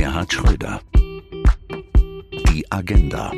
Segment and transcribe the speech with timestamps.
[0.00, 0.80] Gerhard Schröder.
[2.48, 3.32] Die Agenda.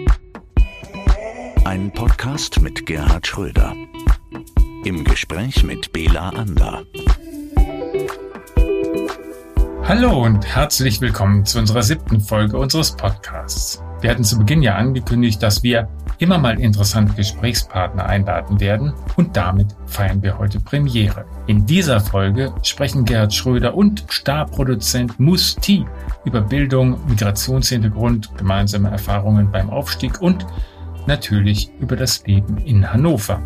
[1.65, 3.75] Ein Podcast mit Gerhard Schröder.
[4.84, 6.84] Im Gespräch mit Bela Ander.
[9.83, 13.83] Hallo und herzlich willkommen zu unserer siebten Folge unseres Podcasts.
[14.01, 15.89] Wir hatten zu Beginn ja angekündigt, dass wir
[16.19, 21.25] immer mal interessante Gesprächspartner einladen werden und damit feiern wir heute Premiere.
[21.49, 25.84] In dieser Folge sprechen Gerhard Schröder und Starproduzent Musti
[26.25, 30.47] über Bildung, Migrationshintergrund, gemeinsame Erfahrungen beim Aufstieg und
[31.07, 33.41] natürlich über das Leben in Hannover.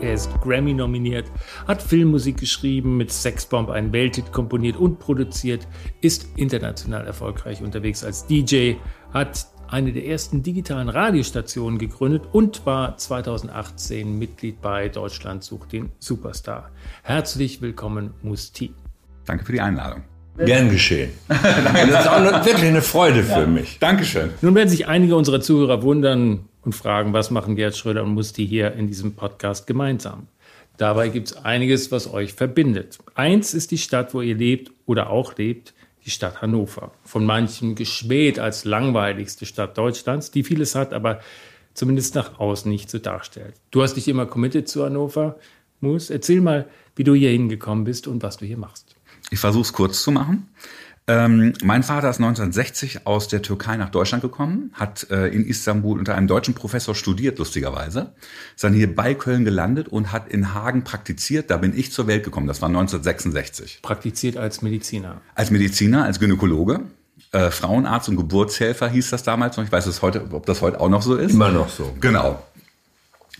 [0.00, 1.30] Er ist Grammy nominiert,
[1.66, 5.68] hat Filmmusik geschrieben, mit Sexbomb einen Welthit komponiert und produziert,
[6.00, 8.74] ist international erfolgreich unterwegs als DJ,
[9.12, 15.92] hat eine der ersten digitalen Radiostationen gegründet und war 2018 Mitglied bei Deutschland sucht den
[15.98, 16.70] Superstar.
[17.02, 18.74] Herzlich willkommen, Musti.
[19.26, 20.02] Danke für die Einladung.
[20.44, 21.10] Gern geschehen.
[21.28, 21.44] Und
[21.92, 23.46] das ist auch wirklich eine Freude für ja.
[23.46, 23.78] mich.
[23.78, 24.30] Dankeschön.
[24.40, 28.46] Nun werden sich einige unserer Zuhörer wundern und fragen, was machen Gerd Schröder und Musti
[28.46, 30.28] hier in diesem Podcast gemeinsam?
[30.76, 32.98] Dabei gibt es einiges, was euch verbindet.
[33.14, 35.74] Eins ist die Stadt, wo ihr lebt oder auch lebt,
[36.06, 36.92] die Stadt Hannover.
[37.04, 41.20] Von manchen geschmäht als langweiligste Stadt Deutschlands, die vieles hat, aber
[41.74, 43.54] zumindest nach außen nicht so darstellt.
[43.70, 45.36] Du hast dich immer committed zu Hannover,
[45.80, 46.10] Mus.
[46.10, 48.96] Erzähl mal, wie du hier hingekommen bist und was du hier machst.
[49.30, 50.48] Ich versuche es kurz zu machen.
[51.06, 55.98] Ähm, mein Vater ist 1960 aus der Türkei nach Deutschland gekommen, hat äh, in Istanbul
[55.98, 58.12] unter einem deutschen Professor studiert, lustigerweise,
[58.54, 61.50] ist dann hier bei Köln gelandet und hat in Hagen praktiziert.
[61.50, 62.46] Da bin ich zur Welt gekommen.
[62.46, 63.80] Das war 1966.
[63.82, 65.20] Praktiziert als Mediziner?
[65.34, 66.82] Als Mediziner, als Gynäkologe.
[67.32, 69.64] Äh, Frauenarzt und Geburtshelfer hieß das damals noch.
[69.64, 71.32] Ich weiß es heute, ob das heute auch noch so ist.
[71.32, 71.94] Immer noch so.
[72.00, 72.42] Genau.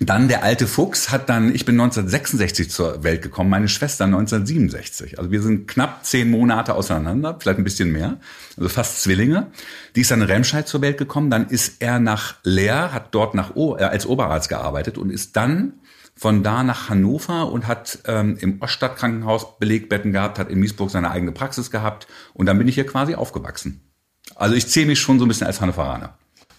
[0.02, 5.18] Dann der alte Fuchs hat dann, ich bin 1966 zur Welt gekommen, meine Schwester 1967.
[5.18, 8.18] Also wir sind knapp zehn Monate auseinander, vielleicht ein bisschen mehr,
[8.56, 9.48] also fast Zwillinge.
[9.94, 13.34] Die ist dann in Remscheid zur Welt gekommen, dann ist er nach Leer, hat dort
[13.34, 15.74] nach äh, als Oberarzt gearbeitet und ist dann
[16.16, 21.10] von da nach Hannover und hat ähm, im Oststadtkrankenhaus Belegbetten gehabt, hat in Miesburg seine
[21.10, 23.82] eigene Praxis gehabt und dann bin ich hier quasi aufgewachsen.
[24.34, 26.16] Also ich zähle mich schon so ein bisschen als Hannoveraner.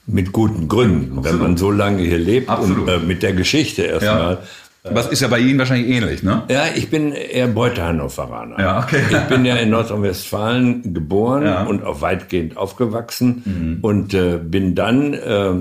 [0.08, 1.26] Mit guten Gründen, Absolut.
[1.26, 2.88] wenn man so lange hier lebt Absolut.
[2.88, 4.34] und äh, mit der Geschichte erstmal.
[4.34, 4.40] Ja.
[4.84, 6.42] Was ist ja bei Ihnen wahrscheinlich ähnlich, ne?
[6.50, 8.60] Ja, ich bin eher Beutehannoveraner.
[8.60, 9.04] Ja, okay.
[9.12, 11.64] Ich bin ja in Nordrhein-Westfalen geboren ja.
[11.66, 13.78] und auch weitgehend aufgewachsen mhm.
[13.84, 15.54] und äh, bin dann, äh,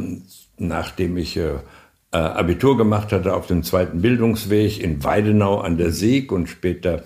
[0.56, 1.56] nachdem ich äh,
[2.12, 7.04] äh, Abitur gemacht hatte, auf dem zweiten Bildungsweg in Weidenau an der Sieg und später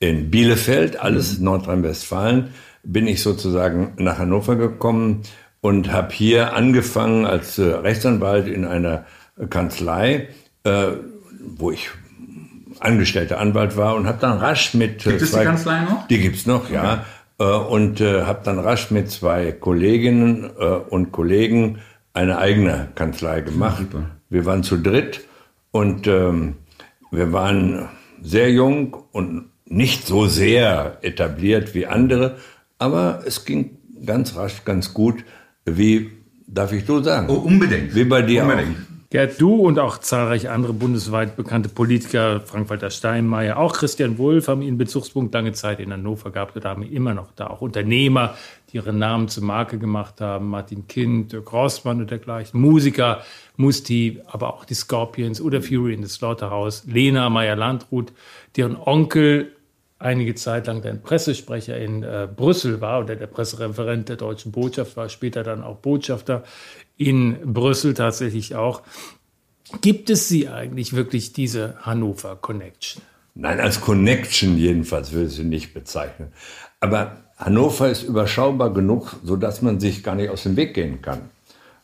[0.00, 1.46] in Bielefeld, alles mhm.
[1.46, 2.50] Nordrhein-Westfalen,
[2.82, 5.22] bin ich sozusagen nach Hannover gekommen
[5.64, 9.06] und habe hier angefangen als äh, Rechtsanwalt in einer
[9.48, 10.28] Kanzlei,
[10.62, 10.88] äh,
[11.56, 11.88] wo ich
[12.80, 16.06] angestellter Anwalt war und habe dann rasch mit äh, gibt es zwei, die Kanzlei noch?
[16.08, 16.74] Die gibt's noch, okay.
[16.74, 17.06] ja.
[17.38, 21.78] Äh, und äh, habe dann rasch mit zwei Kolleginnen äh, und Kollegen
[22.12, 23.86] eine eigene Kanzlei gemacht.
[24.28, 25.22] Wir waren zu dritt
[25.70, 26.56] und ähm,
[27.10, 27.88] wir waren
[28.20, 32.36] sehr jung und nicht so sehr etabliert wie andere,
[32.78, 35.24] aber es ging ganz rasch, ganz gut.
[35.64, 36.10] Wie
[36.46, 37.28] darf ich du sagen?
[37.30, 37.94] Oh, unbedingt.
[37.94, 38.76] Wie bei dir unbedingt.
[38.76, 38.94] auch.
[39.14, 44.60] Gerd, du und auch zahlreiche andere bundesweit bekannte Politiker, Frank-Walter Steinmeier, auch Christian Wulff haben
[44.60, 47.46] ihren Bezugspunkt lange Zeit in Hannover gehabt oder haben immer noch da.
[47.46, 48.34] Auch Unternehmer,
[48.72, 53.22] die ihren Namen zur Marke gemacht haben, Martin Kind, Dirk Rossmann und dergleichen, Musiker,
[53.56, 58.12] Musti, aber auch die Scorpions oder Fury in the Slaughterhouse, Lena Meyer-Landrut,
[58.56, 59.52] deren Onkel
[59.98, 64.96] einige Zeit lang dein Pressesprecher in äh, Brüssel war oder der Pressereferent der deutschen Botschaft
[64.96, 66.44] war, später dann auch Botschafter
[66.96, 68.82] in Brüssel tatsächlich auch.
[69.80, 73.02] Gibt es sie eigentlich wirklich, diese Hannover Connection?
[73.34, 76.32] Nein, als Connection jedenfalls würde ich sie nicht bezeichnen.
[76.80, 81.30] Aber Hannover ist überschaubar genug, sodass man sich gar nicht aus dem Weg gehen kann.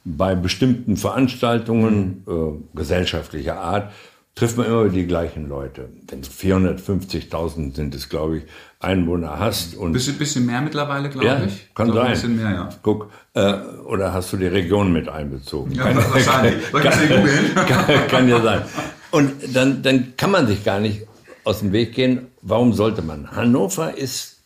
[0.05, 3.93] Bei bestimmten Veranstaltungen äh, gesellschaftlicher Art
[4.41, 5.91] trifft man immer die gleichen Leute.
[6.09, 8.45] Wenn du 450.000 sind es, glaube ich,
[8.79, 9.75] Einwohner hast.
[9.75, 11.75] Und bisschen, bisschen mehr mittlerweile, glaube ja, ich.
[11.75, 12.07] Kann so sein.
[12.07, 12.69] Ein bisschen mehr, ja.
[12.83, 13.53] Guck, äh,
[13.85, 15.73] oder hast du die Region mit einbezogen?
[15.73, 16.73] Ja, kann, wahrscheinlich.
[16.73, 18.63] Kann, kann, kann ja sein.
[19.11, 21.07] Und dann, dann kann man sich gar nicht
[21.45, 22.29] aus dem Weg gehen.
[22.41, 23.33] Warum sollte man?
[23.33, 24.40] Hannover ist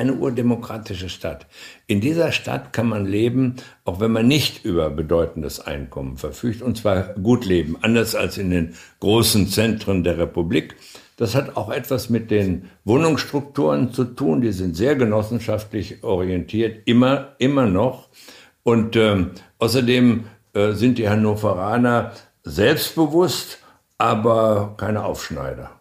[0.00, 1.46] eine urdemokratische Stadt.
[1.86, 6.78] In dieser Stadt kann man leben, auch wenn man nicht über bedeutendes Einkommen verfügt, und
[6.78, 10.74] zwar gut leben, anders als in den großen Zentren der Republik.
[11.18, 14.40] Das hat auch etwas mit den Wohnungsstrukturen zu tun.
[14.40, 18.08] Die sind sehr genossenschaftlich orientiert, immer, immer noch.
[18.62, 20.24] Und ähm, außerdem
[20.54, 22.12] äh, sind die Hannoveraner
[22.42, 23.58] selbstbewusst,
[23.98, 25.79] aber keine Aufschneider.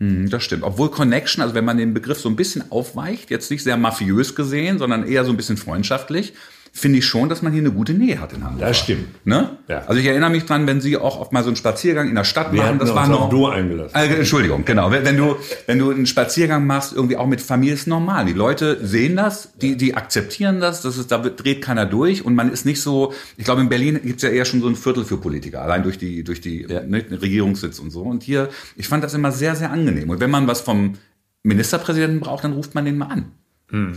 [0.00, 0.62] Hm, Das stimmt.
[0.62, 4.34] Obwohl Connection, also wenn man den Begriff so ein bisschen aufweicht, jetzt nicht sehr mafiös
[4.34, 6.32] gesehen, sondern eher so ein bisschen freundschaftlich,
[6.72, 8.60] finde ich schon, dass man hier eine gute Nähe hat in Hannover.
[8.64, 9.26] Das stimmt.
[9.26, 9.58] Ne?
[9.68, 9.82] Ja.
[9.86, 12.24] Also ich erinnere mich dran, wenn Sie auch oft mal so einen Spaziergang in der
[12.24, 13.94] Stadt Wir machen, das war noch Du eingelassen.
[13.94, 14.90] also, Entschuldigung, genau.
[14.90, 15.36] Wenn, wenn du
[15.66, 18.24] wenn du einen Spaziergang machst, irgendwie auch mit Familie, ist normal.
[18.26, 22.34] Die Leute sehen das, die die akzeptieren das, das ist, da dreht keiner durch und
[22.34, 23.12] man ist nicht so.
[23.36, 25.98] Ich glaube, in Berlin gibt's ja eher schon so ein Viertel für Politiker, allein durch
[25.98, 26.82] die durch die Ja.
[26.82, 28.02] ne, Regierungssitz und so.
[28.02, 30.08] Und hier, ich fand das immer sehr sehr angenehm.
[30.08, 30.94] Und wenn man was vom
[31.42, 33.32] Ministerpräsidenten braucht, dann ruft man den mal an.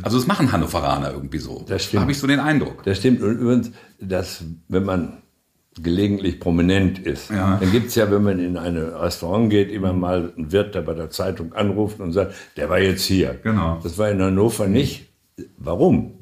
[0.03, 1.59] Also das machen Hannoveraner irgendwie so.
[1.59, 1.65] Hm.
[1.67, 2.01] Das stimmt.
[2.01, 2.83] Habe ich so den Eindruck.
[2.83, 3.21] Das stimmt.
[3.21, 5.17] Und übrigens, dass, wenn man
[5.81, 7.57] gelegentlich prominent ist, Ja.
[7.59, 10.93] dann gibt's ja, wenn man in ein Restaurant geht, immer mal einen Wirt, der bei
[10.93, 13.39] der Zeitung anruft und sagt, der war jetzt hier.
[13.41, 13.79] Genau.
[13.81, 15.09] Das war in Hannover nicht.
[15.57, 16.13] Warum?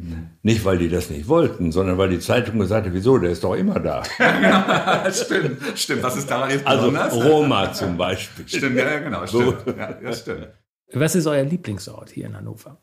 [0.41, 3.43] Nicht, weil die das nicht wollten, sondern weil die Zeitung gesagt hat, wieso, der ist
[3.43, 4.03] doch immer da.
[5.11, 6.01] stimmt, stimmt.
[6.03, 7.13] Was ist daran jetzt Also besonders?
[7.13, 8.47] Roma zum Beispiel.
[8.47, 9.57] Stimmt, ja, ja, genau, stimmt.
[9.77, 10.47] Ja, das stimmt.
[10.93, 12.77] Was ist euer Lieblingsort hier in Hannover?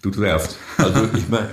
[0.00, 0.56] Du zuerst.
[0.78, 1.48] Also ich meine,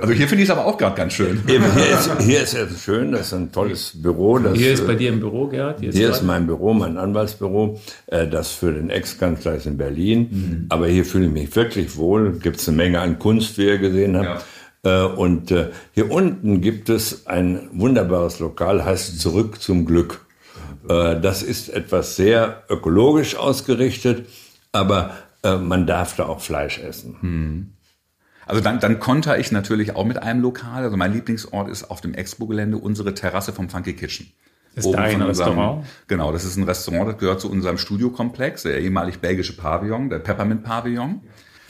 [0.00, 1.42] Also hier finde ich es aber auch gerade ganz schön.
[1.48, 4.38] eben hier ist, hier ist es schön, das ist ein tolles Büro.
[4.38, 5.80] Das, Hier ist äh, bei dir im Büro, Gerhard?
[5.80, 6.02] Hier dran.
[6.12, 7.80] ist mein Büro, mein Anwaltsbüro.
[8.06, 10.66] Äh, Das für den Ex-Kanzler ist in Berlin.
[10.68, 12.38] Aber hier fühle ich mich wirklich wohl.
[12.38, 14.44] Gibt es eine Menge an Kunst, wie ihr gesehen habt.
[14.84, 20.20] Äh, Und äh, hier unten gibt es ein wunderbares Lokal, heißt Zurück zum Glück.
[20.88, 24.26] Äh, Das ist etwas sehr ökologisch ausgerichtet,
[24.72, 25.12] aber
[25.44, 27.74] äh, man darf da auch Fleisch essen.
[28.46, 30.82] Also dann, dann konter ich natürlich auch mit einem Lokal.
[30.84, 34.32] Also mein Lieblingsort ist auf dem Expo-Gelände unsere Terrasse vom Funky Kitchen.
[34.74, 35.86] Ist Oben dein unserem- Restaurant?
[36.08, 40.18] Genau, das ist ein Restaurant, das gehört zu unserem Studiokomplex, der ehemalig belgische Pavillon, der
[40.18, 41.20] Peppermint Pavillon.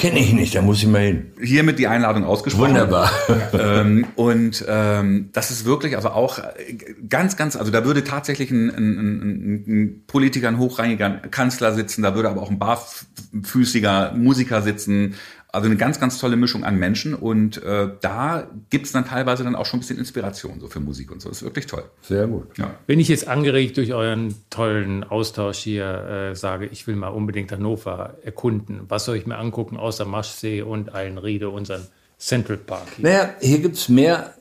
[0.02, 1.30] Kenne ich nicht, da muss ich mal hin.
[1.40, 2.70] Hiermit die Einladung ausgesprochen.
[2.70, 3.08] Wunderbar.
[3.52, 6.74] ähm, und ähm, das ist wirklich, also auch äh,
[7.08, 12.02] ganz, ganz, also da würde tatsächlich ein, ein, ein, ein Politiker, ein hochrangiger Kanzler sitzen,
[12.02, 15.14] da würde aber auch ein barfüßiger Musiker sitzen.
[15.54, 17.14] Also eine ganz, ganz tolle Mischung an Menschen.
[17.14, 21.12] Und äh, da gibt's dann teilweise dann auch schon ein bisschen Inspiration so für Musik
[21.12, 21.28] und so.
[21.28, 21.84] Das ist wirklich toll.
[22.00, 22.56] Sehr gut.
[22.56, 22.74] Ja.
[22.86, 27.52] Wenn ich jetzt angeregt durch euren tollen Austausch hier äh, sage, ich will mal unbedingt
[27.52, 31.86] Hannover erkunden, was soll ich mir angucken außer Maschsee und Eilenriede, unseren
[32.18, 32.88] Central Park?
[32.96, 33.04] Hier?
[33.04, 34.32] Naja, hier gibt's mehr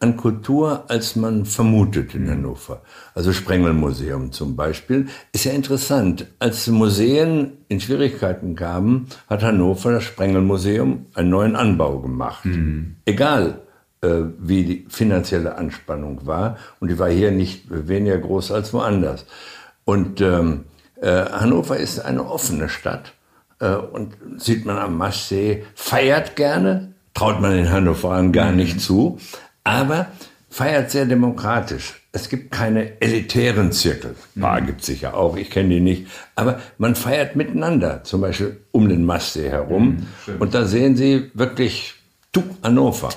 [0.00, 2.82] an Kultur, als man vermutet in Hannover.
[3.14, 5.06] Also Sprengelmuseum zum Beispiel.
[5.32, 6.26] Ist ja interessant.
[6.38, 12.44] Als Museen in Schwierigkeiten kamen, hat Hannover das Sprengelmuseum einen neuen Anbau gemacht.
[13.04, 13.62] Egal,
[14.02, 16.58] äh, wie die finanzielle Anspannung war.
[16.80, 19.26] Und die war hier nicht weniger groß als woanders.
[19.84, 20.64] Und ähm,
[21.00, 23.14] äh, Hannover ist eine offene Stadt.
[23.58, 29.18] Äh, und sieht man am Maschsee, feiert gerne, traut man den Hannoverern gar nicht zu,
[29.66, 30.06] aber
[30.48, 32.00] feiert sehr demokratisch.
[32.12, 34.14] Es gibt keine elitären Zirkel.
[34.36, 36.06] Ein paar gibt es sicher auch, ich kenne die nicht.
[36.34, 40.06] Aber man feiert miteinander, zum Beispiel um den Maschsee herum.
[40.38, 41.94] und da sehen Sie wirklich,
[42.32, 43.10] du, Hannover.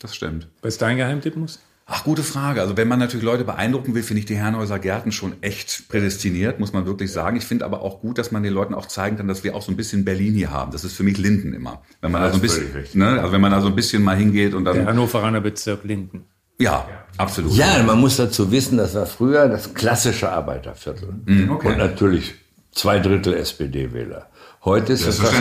[0.00, 0.48] Das stimmt.
[0.60, 1.60] Was ist dein Geheimtipp, Muss?
[1.90, 2.60] Ach, gute Frage.
[2.60, 6.60] Also wenn man natürlich Leute beeindrucken will, finde ich die Herrenhäuser Gärten schon echt prädestiniert,
[6.60, 7.38] muss man wirklich sagen.
[7.38, 9.62] Ich finde aber auch gut, dass man den Leuten auch zeigen kann, dass wir auch
[9.62, 10.70] so ein bisschen Berlin hier haben.
[10.70, 11.80] Das ist für mich Linden immer.
[12.02, 14.16] Wenn man da so ein bisschen, ne, also wenn man da so ein bisschen mal
[14.16, 16.26] hingeht und Der dann, Hannoveraner Bezirk Linden.
[16.58, 16.86] ja,
[17.16, 17.52] absolut.
[17.54, 21.08] Ja, man muss dazu wissen, das war früher das klassische Arbeiterviertel.
[21.48, 21.68] okay.
[21.68, 22.34] Und natürlich
[22.70, 24.26] zwei Drittel SPD-Wähler.
[24.64, 25.32] Heute ist, das das,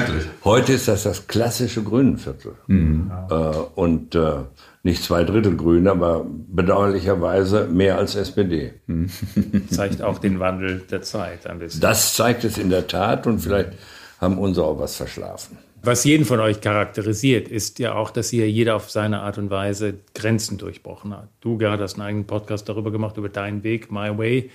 [0.46, 2.54] heute ist das das klassische Grünenviertel.
[2.70, 3.34] Äh,
[3.76, 4.44] und äh,
[4.88, 8.74] nicht zwei Drittel Grüne, aber bedauerlicherweise mehr als SPD.
[9.70, 11.82] Zeigt auch den Wandel der Zeit ein bisschen.
[11.82, 13.74] Das zeigt es in der Tat und vielleicht
[14.20, 15.58] haben unsere auch was verschlafen.
[15.84, 19.50] Was jeden von euch charakterisiert, ist ja auch, dass hier jeder auf seine Art und
[19.50, 21.28] Weise Grenzen durchbrochen hat.
[21.42, 24.50] Du, Gerhard, hast einen eigenen Podcast darüber gemacht, über deinen Weg, My Way.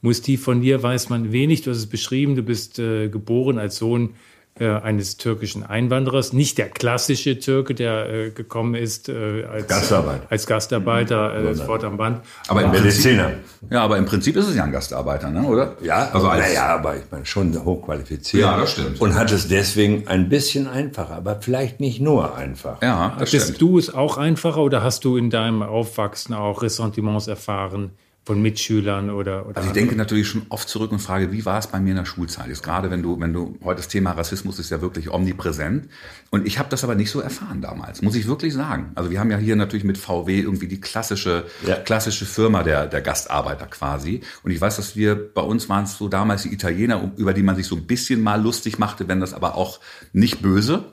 [0.00, 1.62] Musti, von dir weiß man wenig.
[1.62, 4.14] Du hast es beschrieben, du bist äh, geboren als Sohn
[4.60, 6.32] eines türkischen Einwanderers.
[6.32, 10.26] Nicht der klassische Türke, der äh, gekommen ist äh, als Gastarbeiter.
[10.28, 12.20] als Gastarbeiter äh, sofort am Band.
[12.48, 13.30] Aber im Prinzip, Mediziner.
[13.70, 15.76] ja, aber im Prinzip ist es ja ein Gastarbeiter, ne, oder?
[15.80, 18.42] Ja, also als, naja, aber ich meine schon hochqualifiziert.
[18.42, 19.00] Ja, das stimmt.
[19.00, 22.82] Und hat es deswegen ein bisschen einfacher, aber vielleicht nicht nur einfach.
[22.82, 23.60] ja, das Hattest stimmt.
[23.62, 27.92] du es auch einfacher oder hast du in deinem Aufwachsen auch Ressentiments erfahren
[28.24, 31.58] von Mitschülern oder, oder Also ich denke natürlich schon oft zurück und frage, wie war
[31.58, 32.46] es bei mir in der Schulzeit?
[32.46, 35.88] Jetzt gerade wenn du, wenn du heute das Thema Rassismus ist ja wirklich omnipräsent.
[36.30, 38.92] Und ich habe das aber nicht so erfahren damals, muss ich wirklich sagen.
[38.94, 41.74] Also wir haben ja hier natürlich mit VW irgendwie die klassische, Ja.
[41.76, 44.20] klassische Firma der, der Gastarbeiter quasi.
[44.44, 47.42] Und ich weiß, dass wir, bei uns waren es so damals die Italiener, über die
[47.42, 49.80] man sich so ein bisschen mal lustig machte, wenn das aber auch
[50.12, 50.92] nicht böse.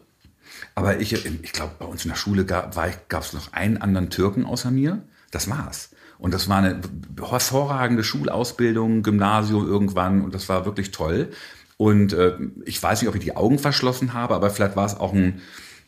[0.73, 2.75] Aber ich, ich glaube, bei uns in der Schule gab
[3.21, 5.03] es noch einen anderen Türken außer mir.
[5.29, 5.91] Das war's.
[6.19, 6.81] Und das war eine
[7.17, 11.29] hervorragende Schulausbildung, Gymnasium irgendwann und das war wirklich toll.
[11.77, 12.33] Und äh,
[12.65, 15.41] ich weiß nicht, ob ich die Augen verschlossen habe, aber vielleicht war es auch ein,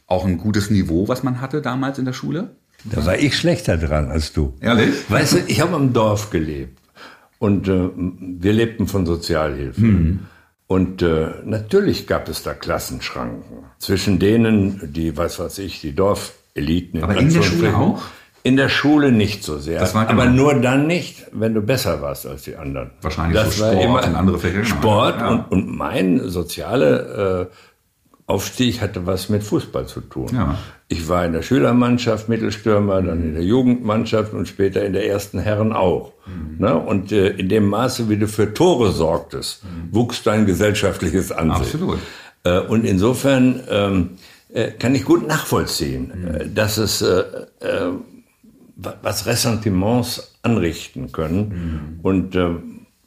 [0.07, 2.55] auch ein gutes Niveau, was man hatte damals in der Schule.
[2.85, 4.55] Da war ich schlechter dran als du.
[4.61, 5.09] Ehrlich?
[5.09, 6.79] Weißt du, ich habe am Dorf gelebt
[7.37, 9.81] und äh, wir lebten von Sozialhilfe.
[9.81, 10.19] Mhm.
[10.65, 17.03] Und äh, natürlich gab es da Klassenschranken zwischen denen, die, was weiß ich, die Dorfeliten.
[17.03, 18.01] Aber in der Schule auch?
[18.43, 19.81] In der Schule nicht so sehr.
[19.93, 20.35] War aber genau.
[20.43, 22.89] nur dann nicht, wenn du besser warst als die anderen.
[23.01, 24.65] Wahrscheinlich das so war Sport immer und andere Fächer, genau.
[24.67, 25.27] Sport Ja.
[25.29, 27.55] und, und mein soziale äh,
[28.31, 30.29] Aufstieg hatte was mit Fußball zu tun.
[30.33, 30.57] Ja.
[30.87, 35.37] Ich war in der Schülermannschaft Mittelstürmer, dann in der Jugendmannschaft und später in der ersten
[35.39, 36.13] Herren auch.
[36.25, 36.65] Mhm.
[36.65, 36.75] Ne?
[36.77, 41.61] Und äh, in dem Maße, wie du für Tore sorgtest, wuchs dein gesellschaftliches Ansehen.
[41.61, 41.99] Absolut.
[42.43, 44.09] Äh, und insofern ähm,
[44.53, 46.27] äh, kann ich gut nachvollziehen, Mhm.
[46.35, 47.23] äh, dass es äh,
[49.01, 51.99] was Ressentiments anrichten können.
[52.01, 52.49] Und äh,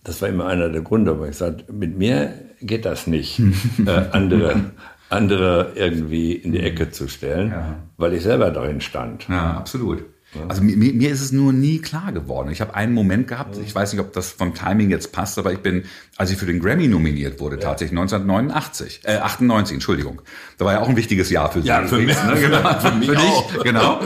[0.04, 3.38] das war immer einer der Gründe, wo ich sagte, mit mir geht das nicht,
[3.86, 4.72] äh, andere,
[5.10, 7.76] andere irgendwie in die Ecke zu stellen, Ja.
[7.96, 9.28] weil ich selber darin stand.
[9.28, 10.04] Ja, absolut.
[10.48, 12.50] Also mir, mir ist es nur nie klar geworden.
[12.50, 15.52] Ich habe einen Moment gehabt, ich weiß nicht, ob das vom Timing jetzt passt, aber
[15.52, 15.84] ich bin,
[16.16, 20.22] als ich für den Grammy nominiert wurde, tatsächlich 1989, äh 98, Entschuldigung.
[20.58, 21.68] Da war ja auch ein wichtiges Jahr für Sie.
[21.68, 22.34] Ja, für mich- ne?
[22.40, 23.62] genau, für mich dich, auch.
[23.62, 24.00] genau.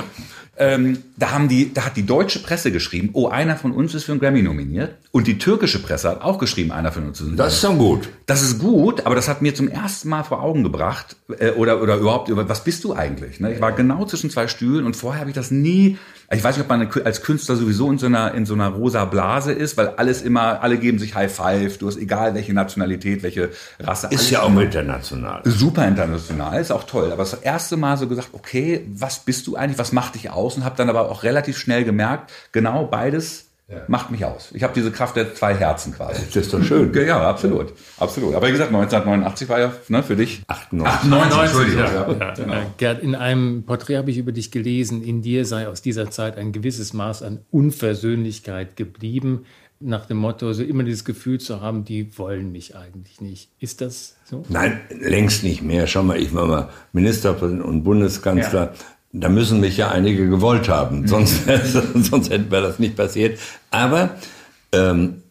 [0.61, 4.05] Ähm, da haben die, da hat die deutsche Presse geschrieben, oh, einer von uns ist
[4.05, 4.97] für einen Grammy nominiert.
[5.13, 7.65] Und die türkische Presse hat auch geschrieben, einer von uns ist für einen Das ist
[7.65, 8.09] dann gut.
[8.27, 11.81] das ist gut, aber das hat mir zum ersten Mal vor Augen gebracht, äh, oder,
[11.81, 13.39] oder überhaupt, über was bist du eigentlich?
[13.39, 13.55] Ne?
[13.55, 15.97] Ich war genau zwischen zwei Stühlen und vorher habe ich das nie,
[16.31, 19.07] ich weiß nicht, ob man als Künstler sowieso in so einer, in so einer rosa
[19.07, 23.23] Blase ist, weil alles immer, alle geben sich High Five, du hast egal welche Nationalität,
[23.23, 24.09] welche Rasse.
[24.11, 25.41] Ist ja auch immer international.
[25.45, 27.13] super international, ist auch toll.
[27.13, 30.57] Aber das erste Mal so gesagt, okay, was bist du eigentlich, was macht dich aus?
[30.57, 33.48] Und habe dann aber auch relativ schnell gemerkt, genau beides
[33.87, 34.51] macht mich aus.
[34.55, 36.23] Ich habe diese Kraft der zwei Herzen quasi.
[36.27, 36.93] Das ist doch schön.
[36.95, 37.75] Ja, absolut.
[37.99, 38.35] Absolut.
[38.35, 40.43] Aber wie gesagt, 1989 war ja ne, für dich.
[40.47, 41.13] 98.
[41.13, 41.83] 98, Entschuldigung.
[41.85, 42.55] Ja, Ja, ja, genau.
[42.55, 46.11] äh, Gerd, in einem Porträt habe ich über dich gelesen, in dir sei aus dieser
[46.11, 49.45] Zeit ein gewisses Maß an Unversöhnlichkeit geblieben,
[49.81, 53.51] nach dem Motto, so immer dieses Gefühl zu haben, die wollen mich eigentlich nicht.
[53.61, 54.45] Ist das so?
[54.49, 55.87] Nein, längst nicht mehr.
[55.87, 58.73] Schau mal, ich war mal Ministerpräsident und Bundeskanzler.
[59.13, 61.45] Da müssen mich ja einige gewollt haben, sonst,
[61.95, 63.39] sonst hätte wäre das nicht passiert.
[63.71, 64.11] Aber
[64.73, 65.23] ähm,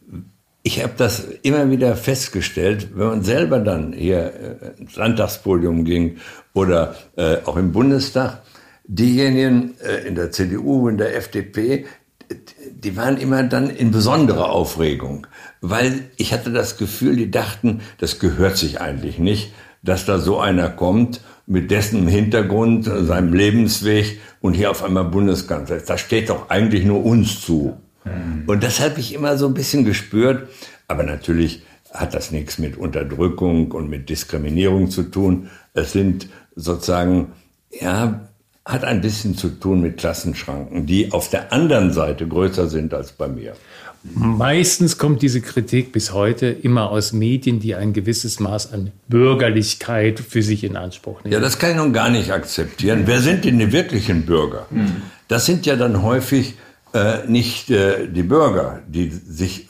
[0.63, 6.17] ich habe das immer wieder festgestellt, wenn man selber dann hier äh, ins Landtagspodium ging
[6.53, 8.41] oder äh, auch im Bundestag,
[8.83, 11.85] diejenigen äh, in der CDU, in der FDP,
[12.71, 15.27] die waren immer dann in besonderer Aufregung,
[15.61, 19.53] weil ich hatte das Gefühl, die dachten, das gehört sich eigentlich nicht,
[19.83, 25.77] dass da so einer kommt mit dessen Hintergrund, seinem Lebensweg und hier auf einmal Bundeskanzler
[25.77, 25.89] ist.
[25.89, 27.77] Das steht doch eigentlich nur uns zu.
[28.45, 30.49] Und das habe ich immer so ein bisschen gespürt.
[30.87, 35.49] Aber natürlich hat das nichts mit Unterdrückung und mit Diskriminierung zu tun.
[35.73, 37.33] Es sind sozusagen,
[37.71, 38.27] ja,
[38.67, 43.13] hat ein bisschen zu tun mit Klassenschranken, die auf der anderen Seite größer sind als
[43.13, 43.53] bei mir.
[44.03, 50.19] Meistens kommt diese Kritik bis heute immer aus Medien, die ein gewisses Maß an Bürgerlichkeit
[50.19, 51.33] für sich in Anspruch nehmen.
[51.33, 53.03] Ja, das kann ich nun gar nicht akzeptieren.
[53.05, 54.67] Wer sind denn die wirklichen Bürger?
[55.27, 56.55] Das sind ja dann häufig
[56.93, 59.67] äh, nicht äh, die Bürger, die sich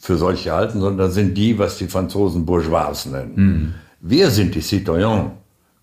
[0.00, 3.74] für solche halten, sondern das sind die, was die Franzosen Bourgeois nennen.
[4.00, 5.32] Wir sind die Citoyens.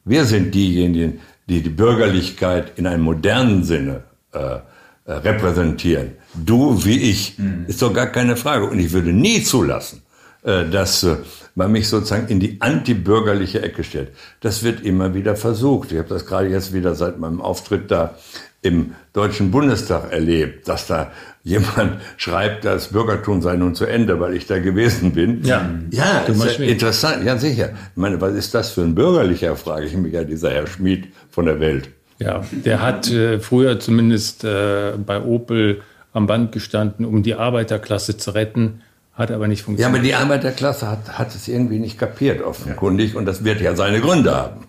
[0.04, 4.60] Wir sind diejenigen, die die Bürgerlichkeit in einem modernen Sinne äh,
[5.08, 6.14] äh, repräsentieren.
[6.34, 7.38] Du wie ich,
[7.68, 8.66] ist doch gar keine Frage.
[8.66, 10.02] Und ich würde nie zulassen,
[10.42, 11.18] äh, dass äh,
[11.54, 14.10] man mich sozusagen in die antibürgerliche Ecke stellt.
[14.42, 15.92] Das wird immer wieder versucht.
[15.92, 18.16] Ich habe das gerade jetzt wieder seit meinem Auftritt da
[18.64, 21.12] im Deutschen Bundestag erlebt, dass da
[21.46, 25.44] jemand schreibt, das Bürgertum sei nun zu Ende, weil ich da gewesen bin.
[25.44, 25.70] Ja.
[25.92, 27.24] ja ist ja interessant.
[27.24, 27.70] Ja, sicher.
[27.70, 31.08] Ich meine, was ist das für ein bürgerlicher, frage ich mich ja, dieser Herr Schmid
[31.32, 31.90] von der Welt.
[32.20, 35.82] Ja, der hat äh, früher zumindest äh, bei Opel
[36.14, 38.82] am Band gestanden, um die Arbeiterklasse zu retten,
[39.14, 39.96] hat aber nicht Ja, funktioniert.
[39.96, 44.00] aber die Arbeiterklasse hat, hat es irgendwie nicht kapiert, offenkundig, und das wird ja seine
[44.00, 44.66] Gründe haben.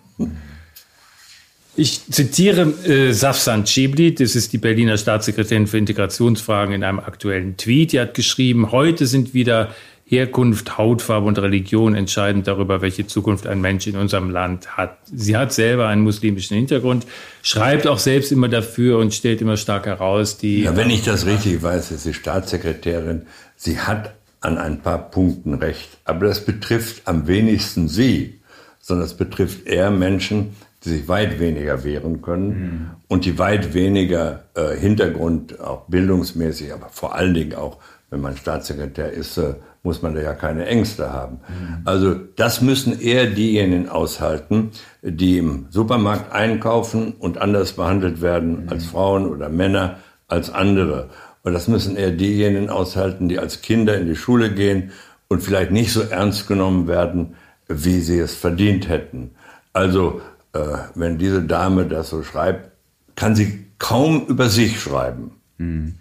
[1.79, 7.55] Ich zitiere äh, Safsan Cebli, das ist die Berliner Staatssekretärin für Integrationsfragen, in einem aktuellen
[7.55, 7.91] Tweet.
[7.91, 13.61] Die hat geschrieben, heute sind wieder Herkunft, Hautfarbe und Religion entscheidend darüber, welche Zukunft ein
[13.61, 14.97] Mensch in unserem Land hat.
[15.05, 17.05] Sie hat selber einen muslimischen Hintergrund,
[17.43, 21.27] schreibt auch selbst immer dafür und stellt immer stark heraus, die Ja, wenn ich das
[21.27, 23.27] richtig weiß, ist sie Staatssekretärin.
[23.55, 25.89] Sie hat an ein paar Punkten recht.
[26.05, 28.39] Aber das betrifft am wenigsten sie,
[28.81, 34.43] sondern es betrifft eher Menschen, die sich weit weniger wehren können und die weit weniger
[34.53, 37.77] äh, Hintergrund, auch bildungsmäßig, aber vor allen Dingen auch
[38.09, 41.39] wenn man Staatssekretär ist, äh, muss man da ja keine Ängste haben.
[41.85, 48.85] Also das müssen eher diejenigen aushalten, die im Supermarkt einkaufen und anders behandelt werden als
[48.85, 51.09] Frauen oder Männer als andere.
[51.43, 54.91] Und das müssen eher diejenigen aushalten, die als Kinder in die Schule gehen
[55.29, 57.35] und vielleicht nicht so ernst genommen werden,
[57.67, 59.31] wie sie es verdient hätten.
[59.73, 60.21] Also
[60.57, 62.71] äh, wenn diese Dame das so schreibt,
[63.15, 65.31] kann sie kaum über sich schreiben.
[65.57, 65.95] Mhm.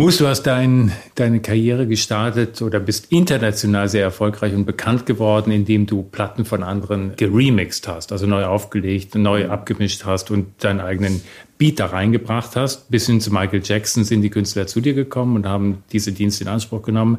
[0.00, 5.50] Mus, du hast dein, deine Karriere gestartet oder bist international sehr erfolgreich und bekannt geworden,
[5.50, 10.78] indem du Platten von anderen geremixed hast, also neu aufgelegt, neu abgemischt hast und deinen
[10.78, 11.20] eigenen
[11.58, 12.88] Beat da reingebracht hast.
[12.92, 16.44] Bis hin zu Michael Jackson sind die Künstler zu dir gekommen und haben diese Dienste
[16.44, 17.18] in Anspruch genommen.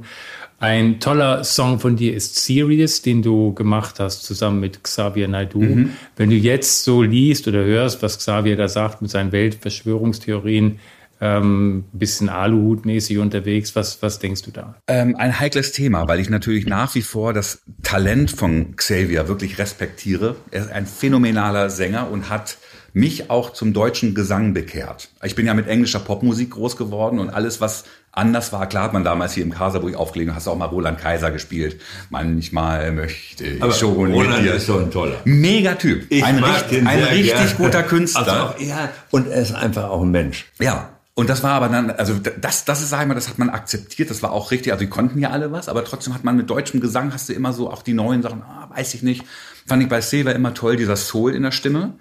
[0.61, 5.59] Ein toller Song von dir ist Serious, den du gemacht hast zusammen mit Xavier Naidoo.
[5.59, 5.89] Mhm.
[6.15, 10.79] Wenn du jetzt so liest oder hörst, was Xavier da sagt mit seinen Weltverschwörungstheorien,
[11.21, 13.75] ähm, bisschen Aluhut-mäßig unterwegs.
[13.75, 14.75] Was, was denkst du da?
[14.87, 19.57] Ähm, ein heikles Thema, weil ich natürlich nach wie vor das Talent von Xavier wirklich
[19.57, 20.35] respektiere.
[20.51, 22.57] Er ist ein phänomenaler Sänger und hat
[22.93, 25.09] mich auch zum deutschen Gesang bekehrt.
[25.23, 28.93] Ich bin ja mit englischer Popmusik groß geworden und alles, was anders war, klar hat
[28.93, 31.79] man damals hier im Kaserburg aufgelegt, hast du auch mal Roland Kaiser gespielt.
[32.09, 35.17] Manchmal möchte ich Aber schon Roland ist so ein toller.
[35.25, 36.05] Mega Typ.
[36.09, 37.57] Ich ein, richt, ein richtig gern.
[37.57, 38.21] guter Künstler.
[38.21, 40.47] Also auch, ja, und er ist einfach auch ein Mensch.
[40.59, 43.37] Ja, und das war aber dann, also das, das ist, sag ich mal, das hat
[43.37, 44.71] man akzeptiert, das war auch richtig.
[44.71, 47.33] Also die konnten ja alle was, aber trotzdem hat man mit deutschem Gesang hast du
[47.33, 49.25] immer so auch die neuen Sachen, ah, weiß ich nicht.
[49.67, 51.95] Fand ich bei Silver immer toll, dieser Soul in der Stimme.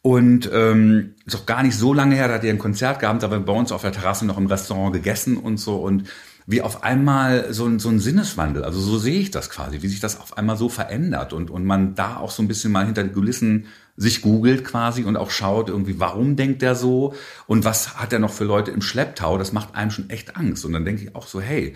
[0.00, 3.20] Und ähm, ist auch gar nicht so lange her, da hat er ein Konzert gehabt,
[3.20, 5.78] da haben wir bei uns auf der Terrasse noch im Restaurant gegessen und so.
[5.78, 6.04] Und
[6.46, 9.88] wie auf einmal so ein, so ein Sinneswandel, also so sehe ich das quasi, wie
[9.88, 12.86] sich das auf einmal so verändert und, und man da auch so ein bisschen mal
[12.86, 13.66] hinter die Kulissen
[13.96, 17.14] sich googelt quasi und auch schaut irgendwie, warum denkt der so
[17.46, 20.64] und was hat er noch für Leute im Schlepptau, das macht einem schon echt Angst.
[20.64, 21.74] Und dann denke ich auch so, hey,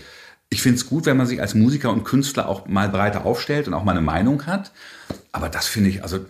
[0.48, 3.68] ich finde es gut, wenn man sich als Musiker und Künstler auch mal breiter aufstellt
[3.68, 4.72] und auch mal eine Meinung hat.
[5.32, 6.20] Aber das finde ich, also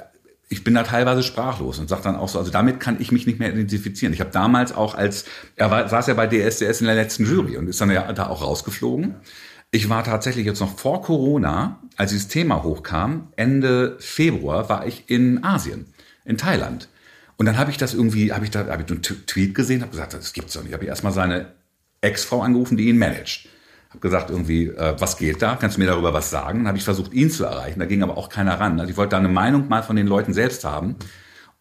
[0.49, 3.27] ich bin da teilweise sprachlos und sage dann auch so, also damit kann ich mich
[3.27, 4.13] nicht mehr identifizieren.
[4.13, 5.25] Ich habe damals auch als,
[5.57, 8.29] er war, saß ja bei DSDS in der letzten Jury und ist dann ja da
[8.29, 9.17] auch rausgeflogen.
[9.73, 15.05] Ich war tatsächlich jetzt noch vor Corona, als dieses Thema hochkam, Ende Februar war ich
[15.09, 15.87] in Asien,
[16.25, 16.89] in Thailand.
[17.37, 19.91] Und dann habe ich das irgendwie, habe ich da hab ich einen Tweet gesehen, habe
[19.91, 20.73] gesagt, das gibt's doch nicht.
[20.73, 21.53] Habe ich erstmal seine
[22.01, 23.49] Ex-Frau angerufen, die ihn managt.
[23.91, 25.57] Habe gesagt irgendwie, äh, was geht da?
[25.57, 26.61] Kannst du mir darüber was sagen?
[26.61, 27.79] Dann habe ich versucht, ihn zu erreichen.
[27.79, 28.81] Da ging aber auch keiner ran.
[28.81, 30.97] Also ich wollte da eine Meinung mal von den Leuten selbst haben.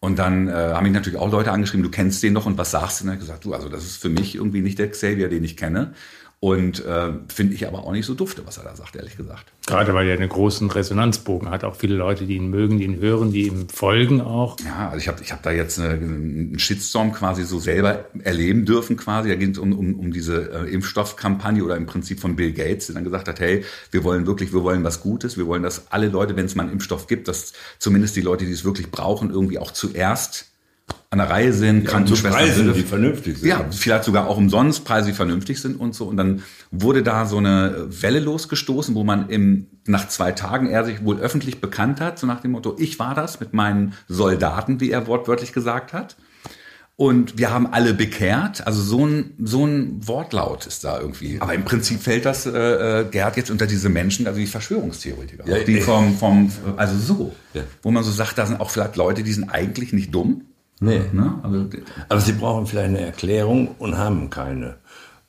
[0.00, 2.70] Und dann äh, haben mich natürlich auch Leute angeschrieben, du kennst den doch und was
[2.70, 3.04] sagst du?
[3.04, 5.42] Dann habe ich gesagt, du, also das ist für mich irgendwie nicht der Xavier, den
[5.42, 5.94] ich kenne.
[6.38, 9.46] Und äh, finde ich aber auch nicht so dufte, was er da sagt, ehrlich gesagt.
[9.66, 11.64] Gerade weil er einen großen Resonanzbogen hat.
[11.64, 14.58] Auch viele Leute, die ihn mögen, die ihn hören, die ihm folgen auch.
[14.60, 18.66] Ja, also ich habe ich hab da jetzt eine, einen Shitstorm quasi so selber erleben
[18.66, 19.30] dürfen quasi.
[19.30, 22.86] Da ging es um, um, um diese äh, Impfstoffkampagne oder im Prinzip von Bill Gates,
[22.86, 25.38] der dann gesagt hat, hey, wir wollen wirklich, wir wollen was Gutes.
[25.38, 28.44] Wir wollen, dass alle Leute, wenn es mal einen Impfstoff gibt, dass zumindest die Leute,
[28.44, 30.52] die es wirklich brauchen, irgendwie auch zuerst
[31.10, 33.48] an der Reihe sind, ja, Krankenschwestern Preise, die vernünftig sind.
[33.48, 36.06] Ja, vielleicht sogar auch umsonst Preise, die vernünftig sind und so.
[36.06, 40.84] Und dann wurde da so eine Welle losgestoßen, wo man im, nach zwei Tagen er
[40.84, 44.80] sich wohl öffentlich bekannt hat, so nach dem Motto, ich war das mit meinen Soldaten,
[44.80, 46.16] wie er wortwörtlich gesagt hat.
[46.96, 48.66] Und wir haben alle bekehrt.
[48.66, 51.36] Also so ein, so ein Wortlaut ist da irgendwie.
[51.40, 55.46] Aber im Prinzip fällt das äh, äh Gerd jetzt unter diese Menschen, also die Verschwörungstheoretiker.
[55.46, 57.34] Ja, die vom, vom, also so.
[57.52, 57.62] Ja.
[57.82, 60.46] Wo man so sagt, da sind auch vielleicht Leute, die sind eigentlich nicht dumm
[60.80, 61.02] Nee.
[61.12, 61.38] Ne?
[61.42, 61.68] Also,
[62.08, 64.76] Aber sie brauchen vielleicht eine Erklärung und haben keine.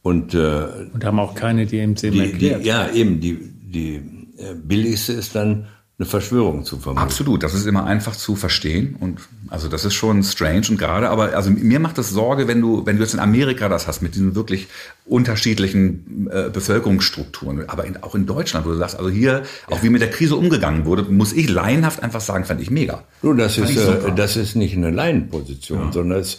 [0.01, 2.63] Und, äh, und haben auch keine, die im Sinn erklärt.
[2.63, 3.19] Die, ja, eben.
[3.19, 3.95] Die, die
[4.37, 5.67] äh, billigste ist dann
[5.99, 7.03] eine Verschwörung zu vermuten.
[7.03, 11.09] Absolut, das ist immer einfach zu verstehen und also das ist schon strange und gerade,
[11.09, 14.03] aber also mir macht das Sorge, wenn du wenn du jetzt in Amerika das hast
[14.03, 14.67] mit diesen wirklich
[15.05, 19.89] unterschiedlichen äh, Bevölkerungsstrukturen, aber in, auch in Deutschland, wo du sagst, also hier auch wie
[19.89, 23.03] mit der Krise umgegangen wurde, muss ich laienhaft einfach sagen, fand ich mega.
[23.23, 25.91] Nun, das fand ist äh, das ist nicht eine Laienposition, ja.
[25.91, 26.37] sondern es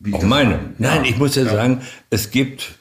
[0.00, 0.58] wie auch meine.
[0.76, 1.10] Nein, ja.
[1.10, 2.74] ich muss ja, ja, sagen, es gibt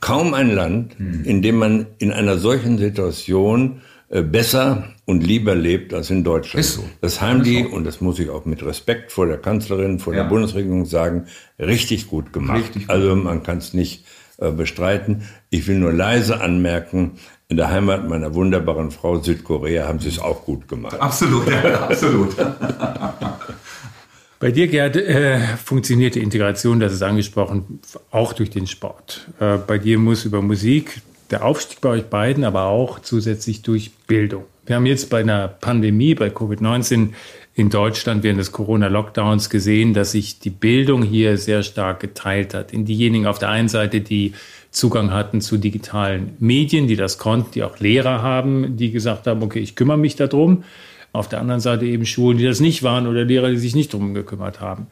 [0.00, 1.24] kaum ein Land, hm.
[1.24, 3.80] in dem man in einer solchen Situation
[4.10, 6.60] äh, besser und lieber lebt als in Deutschland.
[6.60, 6.84] Ist so.
[7.00, 10.22] Das haben die, und das muss ich auch mit Respekt vor der Kanzlerin, vor ja.
[10.22, 11.24] der Bundesregierung sagen,
[11.58, 12.58] richtig gut gemacht.
[12.58, 12.90] Richtig gut.
[12.90, 14.04] Also man kann es nicht
[14.36, 15.22] äh, bestreiten.
[15.48, 17.12] Ich will nur leise anmerken,
[17.48, 21.00] in der Heimat meiner wunderbaren Frau Südkorea haben sie es auch gut gemacht.
[21.00, 22.36] Absolut, ja, absolut.
[24.40, 29.26] Bei dir, Gerd, äh, funktioniert die Integration, das ist angesprochen, auch durch den Sport.
[29.40, 33.92] Äh, bei dir muss über Musik der Aufstieg bei euch beiden, aber auch zusätzlich durch
[34.06, 34.44] Bildung.
[34.66, 37.10] Wir haben jetzt bei einer Pandemie, bei Covid-19
[37.54, 42.72] in Deutschland während des Corona-Lockdowns gesehen, dass sich die Bildung hier sehr stark geteilt hat.
[42.72, 44.34] In diejenigen auf der einen Seite, die
[44.70, 49.42] Zugang hatten zu digitalen Medien, die das konnten, die auch Lehrer haben, die gesagt haben,
[49.42, 50.64] okay, ich kümmere mich darum.
[51.12, 53.92] Auf der anderen Seite eben Schulen, die das nicht waren oder Lehrer, die sich nicht
[53.92, 54.88] darum gekümmert haben.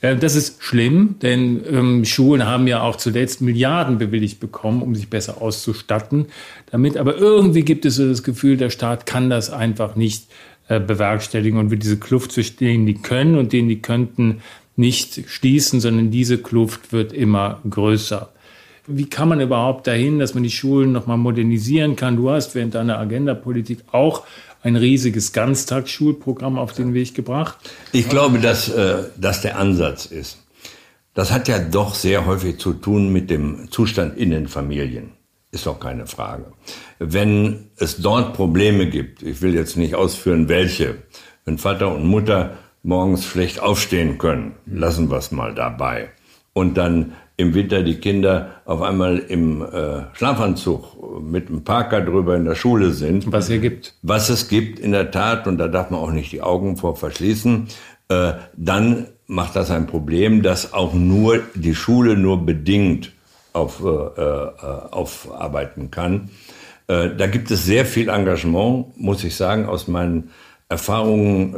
[0.00, 4.94] Äh, das ist schlimm, denn ähm, Schulen haben ja auch zuletzt Milliarden bewilligt bekommen, um
[4.94, 6.26] sich besser auszustatten.
[6.70, 10.26] Damit aber irgendwie gibt es so das Gefühl, der Staat kann das einfach nicht
[10.68, 14.42] äh, bewerkstelligen und wird diese Kluft zwischen denen, die können und denen, die könnten,
[14.76, 18.30] nicht schließen, sondern diese Kluft wird immer größer.
[18.86, 22.16] Wie kann man überhaupt dahin, dass man die Schulen nochmal modernisieren kann?
[22.16, 24.24] Du hast während deiner Agenda-Politik auch
[24.64, 27.58] ein riesiges Ganztagsschulprogramm auf den Weg gebracht.
[27.92, 30.38] Ich glaube, dass äh, das der Ansatz ist.
[31.12, 35.12] Das hat ja doch sehr häufig zu tun mit dem Zustand in den Familien.
[35.52, 36.46] Ist doch keine Frage.
[36.98, 40.96] Wenn es dort Probleme gibt, ich will jetzt nicht ausführen, welche,
[41.44, 46.10] wenn Vater und Mutter morgens schlecht aufstehen können, lassen wir es mal dabei.
[46.54, 52.36] Und dann im Winter die Kinder auf einmal im äh, Schlafanzug mit einem Parker drüber
[52.36, 53.30] in der Schule sind.
[53.32, 53.94] Was es gibt.
[54.02, 56.96] Was es gibt, in der Tat, und da darf man auch nicht die Augen vor
[56.96, 57.66] verschließen,
[58.08, 63.12] äh, dann macht das ein Problem, dass auch nur die Schule nur bedingt
[63.52, 66.30] auf, äh, äh, aufarbeiten kann.
[66.86, 70.30] Äh, da gibt es sehr viel Engagement, muss ich sagen, aus meinen
[70.68, 71.54] Erfahrungen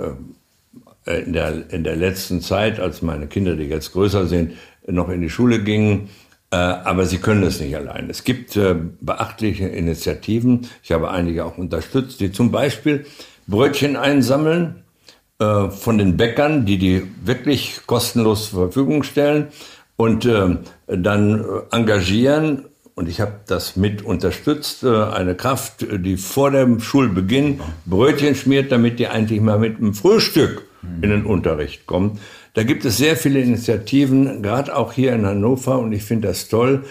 [1.04, 4.52] äh, in der, in der letzten Zeit, als meine Kinder, die jetzt größer sind,
[4.86, 6.08] noch in die Schule gingen.
[6.50, 8.08] Äh, aber sie können es nicht allein.
[8.08, 13.04] Es gibt äh, beachtliche Initiativen, ich habe einige auch unterstützt, die zum Beispiel
[13.48, 14.84] Brötchen einsammeln
[15.40, 19.48] äh, von den Bäckern, die die wirklich kostenlos zur Verfügung stellen
[19.96, 22.66] und dann engagieren.
[22.94, 28.98] Und ich habe das mit unterstützt, eine Kraft, die vor dem Schulbeginn Brötchen schmiert, damit
[28.98, 30.66] die eigentlich mal mit einem Frühstück
[31.00, 32.20] in den Unterricht kommt.
[32.56, 36.48] Da gibt es sehr viele Initiativen, gerade auch hier in Hannover, und ich finde das
[36.48, 36.84] toll.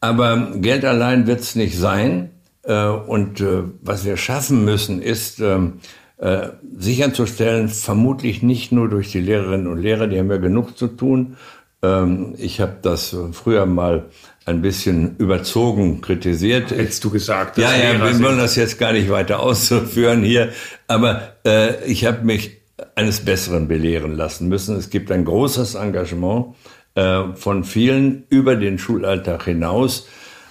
[0.00, 2.28] Aber Geld allein wird es nicht sein.
[2.62, 5.80] Äh, und äh, was wir schaffen müssen, ist ähm,
[6.18, 10.88] äh, sicherzustellen, vermutlich nicht nur durch die Lehrerinnen und Lehrer, die haben ja genug zu
[10.88, 11.38] tun.
[11.82, 14.10] Ähm, ich habe das früher mal
[14.44, 16.70] ein bisschen überzogen kritisiert.
[16.70, 17.56] Hättest du gesagt.
[17.56, 20.50] Ja, ja, wir wollen das jetzt gar nicht weiter ausführen hier.
[20.86, 22.57] Aber äh, ich habe mich
[22.94, 24.76] eines Besseren belehren lassen müssen.
[24.76, 26.54] Es gibt ein großes Engagement
[26.94, 30.08] äh, von vielen über den Schulalltag hinaus,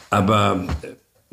[0.09, 0.65] aber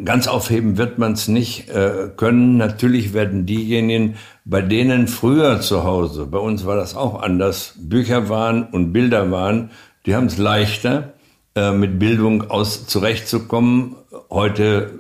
[0.02, 2.57] ganz aufheben wird man es nicht äh, können.
[2.57, 8.28] Natürlich werden diejenigen, bei denen früher zu Hause, bei uns war das auch anders, Bücher
[8.28, 9.70] waren und Bilder waren,
[10.07, 11.14] die haben es leichter,
[11.54, 13.96] äh, mit Bildung aus zurechtzukommen.
[14.30, 14.98] Heute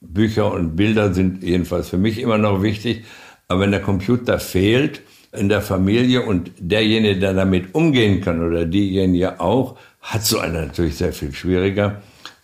[0.00, 3.04] Bücher und Bilder sind jedenfalls für mich immer noch wichtig.
[3.48, 8.64] Aber wenn der Computer fehlt, in der Familie und derjenige, der damit umgehen kann oder
[8.64, 12.02] diejenige auch, hat so einer natürlich sehr viel schwieriger.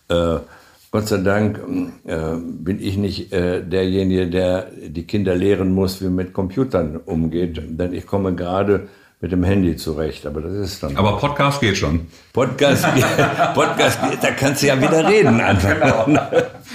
[0.09, 0.37] Äh,
[0.89, 1.59] Gott sei Dank
[2.05, 6.97] äh, bin ich nicht äh, derjenige, der die Kinder lehren muss, wie man mit Computern
[7.05, 8.87] umgeht, denn ich komme gerade
[9.19, 10.95] mit dem Handy zurecht, aber das ist dann.
[10.95, 12.07] Aber Podcast geht schon.
[12.33, 12.85] Podcast,
[13.53, 16.05] Podcast geht, da kannst du ja wieder reden einfach.
[16.05, 16.19] Genau.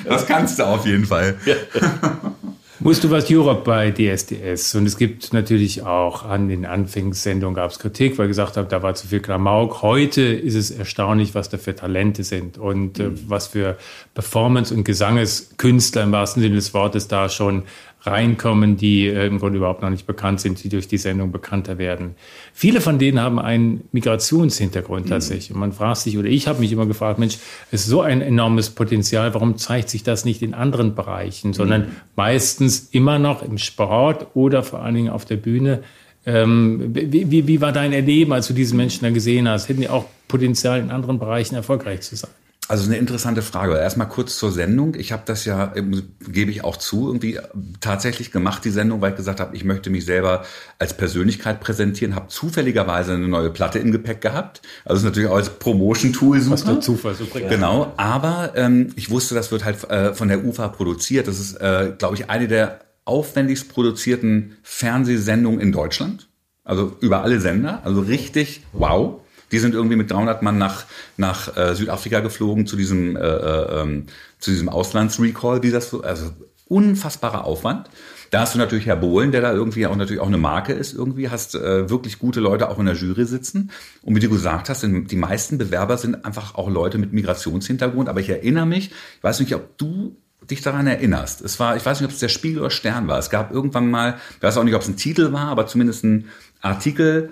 [0.05, 1.37] Das kannst du auf jeden Fall.
[1.47, 1.55] Ja.
[2.85, 4.75] Musst du was Europe bei DSDS.
[4.75, 8.83] Und es gibt natürlich auch an den Anfangssendungen gab es Kritik, weil gesagt habe, da
[8.83, 9.83] war zu viel Klamauk.
[9.83, 13.79] Heute ist es erstaunlich, was da für Talente sind und äh, was für
[14.15, 17.63] Performance- und Gesangeskünstler im wahrsten Sinne des Wortes da schon
[18.05, 21.79] reinkommen, die äh, im Grunde überhaupt noch nicht bekannt sind, die durch die Sendung bekannter
[21.79, 22.17] werden.
[22.53, 25.51] Viele von denen haben einen Migrationshintergrund tatsächlich.
[25.51, 25.57] Mhm.
[25.57, 27.39] Und man fragt sich, oder ich habe mich immer gefragt, Mensch,
[27.71, 31.83] es ist so ein enormes Potenzial, warum zeigt sich das nicht in anderen Bereichen, sondern
[31.83, 31.87] mhm.
[32.17, 35.83] meistens immer noch im Sport oder vor allen Dingen auf der Bühne.
[36.27, 39.69] Ähm, wie, wie, wie war dein Erleben, als du diese Menschen da gesehen hast?
[39.69, 42.31] Hätten die auch Potenzial, in anderen Bereichen erfolgreich zu sein?
[42.69, 43.77] Also eine interessante Frage.
[43.77, 44.95] Erstmal kurz zur Sendung.
[44.95, 47.39] Ich habe das ja, ähm, gebe ich auch zu, irgendwie
[47.81, 50.45] tatsächlich gemacht, die Sendung, weil ich gesagt habe, ich möchte mich selber
[50.79, 54.63] als Persönlichkeit präsentieren, habe zufälligerweise eine neue Platte im Gepäck gehabt.
[54.85, 56.53] Also ist natürlich auch als Promotion-Tool super.
[56.53, 57.51] Was der Zufall so bringt.
[57.51, 61.27] Genau, aber ähm, ich wusste, das wird halt äh, von der UFA produziert.
[61.27, 66.29] Das ist, äh, glaube ich, eine der aufwendigst produzierten Fernsehsendungen in Deutschland.
[66.65, 67.81] Also über alle Sender.
[67.85, 69.22] Also richtig wow.
[69.53, 70.85] Die sind irgendwie mit 300 Mann nach,
[71.17, 74.07] nach äh, Südafrika geflogen zu diesem, äh, äh, ähm,
[74.39, 76.33] zu diesem Auslandsrecall, wie das so, also
[76.67, 77.89] unfassbarer Aufwand.
[78.31, 80.95] Da hast du natürlich Herr Bohlen, der da irgendwie auch natürlich auch eine Marke ist
[80.95, 83.71] irgendwie, hast äh, wirklich gute Leute auch in der Jury sitzen.
[84.01, 88.09] Und wie du gesagt hast, die meisten Bewerber sind einfach auch Leute mit Migrationshintergrund.
[88.09, 90.17] Aber ich erinnere mich, ich weiß nicht, ob du
[90.51, 91.43] dich daran erinnerst.
[91.43, 93.19] Es war, ich weiß nicht, ob es der Spiegel oder Stern war.
[93.19, 96.03] Es gab irgendwann mal, ich weiß auch nicht, ob es ein Titel war, aber zumindest
[96.05, 96.29] ein
[96.63, 97.31] Artikel,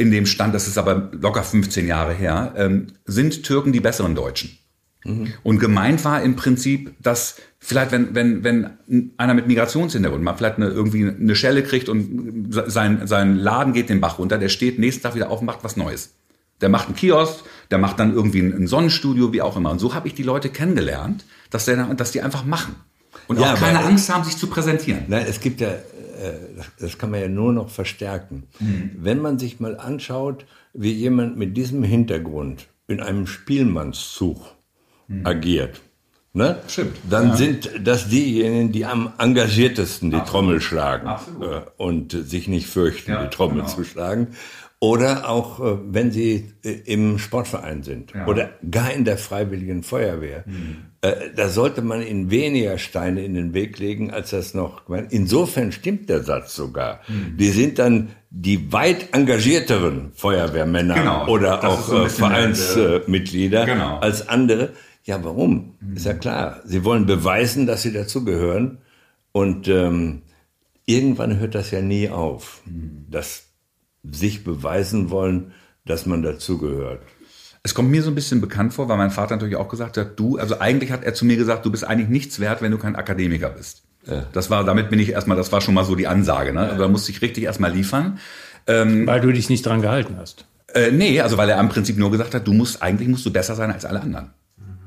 [0.00, 4.14] in dem stand, das ist aber locker 15 Jahre her, ähm, sind Türken die besseren
[4.14, 4.58] Deutschen?
[5.04, 5.34] Mhm.
[5.42, 8.70] Und gemeint war im Prinzip, dass vielleicht, wenn, wenn, wenn
[9.18, 13.90] einer mit Migrationshintergrund mal vielleicht eine, irgendwie eine Schelle kriegt und sein, sein Laden geht
[13.90, 16.14] den Bach runter, der steht nächsten Tag wieder auf und macht was Neues.
[16.62, 19.70] Der macht einen Kiosk, der macht dann irgendwie ein Sonnenstudio, wie auch immer.
[19.70, 22.74] Und so habe ich die Leute kennengelernt, dass, der, dass die einfach machen.
[23.28, 25.04] Und ja, auch keine Angst haben, sich zu präsentieren.
[25.08, 25.74] Nein, es gibt ja,
[26.78, 28.44] das kann man ja nur noch verstärken.
[28.58, 28.90] Mhm.
[28.96, 34.38] Wenn man sich mal anschaut, wie jemand mit diesem Hintergrund in einem Spielmannszug
[35.08, 35.26] mhm.
[35.26, 35.80] agiert,
[36.32, 36.60] Ne?
[36.68, 36.96] Stimmt.
[37.08, 37.36] Dann ja.
[37.36, 40.30] sind das diejenigen, die am engagiertesten die Absolut.
[40.30, 41.08] Trommel schlagen
[41.40, 43.68] äh, und sich nicht fürchten, ja, die Trommel genau.
[43.68, 44.28] zu schlagen.
[44.78, 48.26] Oder auch, äh, wenn sie äh, im Sportverein sind ja.
[48.26, 50.44] oder gar in der Freiwilligen Feuerwehr.
[50.46, 50.76] Mhm.
[51.02, 54.82] Äh, da sollte man ihnen weniger Steine in den Weg legen, als das noch.
[55.10, 57.00] Insofern stimmt der Satz sogar.
[57.08, 57.36] Mhm.
[57.38, 61.28] Die sind dann die weit engagierteren Feuerwehrmänner genau.
[61.28, 63.98] oder auch so Vereinsmitglieder genau.
[63.98, 64.70] als andere.
[65.04, 65.74] Ja, warum?
[65.80, 65.96] Mhm.
[65.96, 66.60] Ist ja klar.
[66.64, 68.78] Sie wollen beweisen, dass sie dazugehören.
[69.32, 70.22] Und ähm,
[70.84, 72.60] irgendwann hört das ja nie auf.
[72.66, 73.06] Mhm.
[73.10, 73.44] Das
[74.02, 75.52] sich beweisen wollen,
[75.86, 77.00] dass man dazugehört.
[77.62, 80.18] Es kommt mir so ein bisschen bekannt vor, weil mein Vater natürlich auch gesagt hat,
[80.18, 82.78] du, also eigentlich hat er zu mir gesagt, du bist eigentlich nichts wert, wenn du
[82.78, 83.82] kein Akademiker bist.
[84.06, 84.24] Ja.
[84.32, 86.60] Das war, damit bin ich erstmal, das war schon mal so die Ansage, ne?
[86.60, 88.18] Also da musste ich richtig erstmal liefern.
[88.66, 90.46] Ähm, weil du dich nicht dran gehalten hast.
[90.74, 93.32] Äh, nee, also weil er im Prinzip nur gesagt hat, du musst, eigentlich musst du
[93.32, 94.30] besser sein als alle anderen.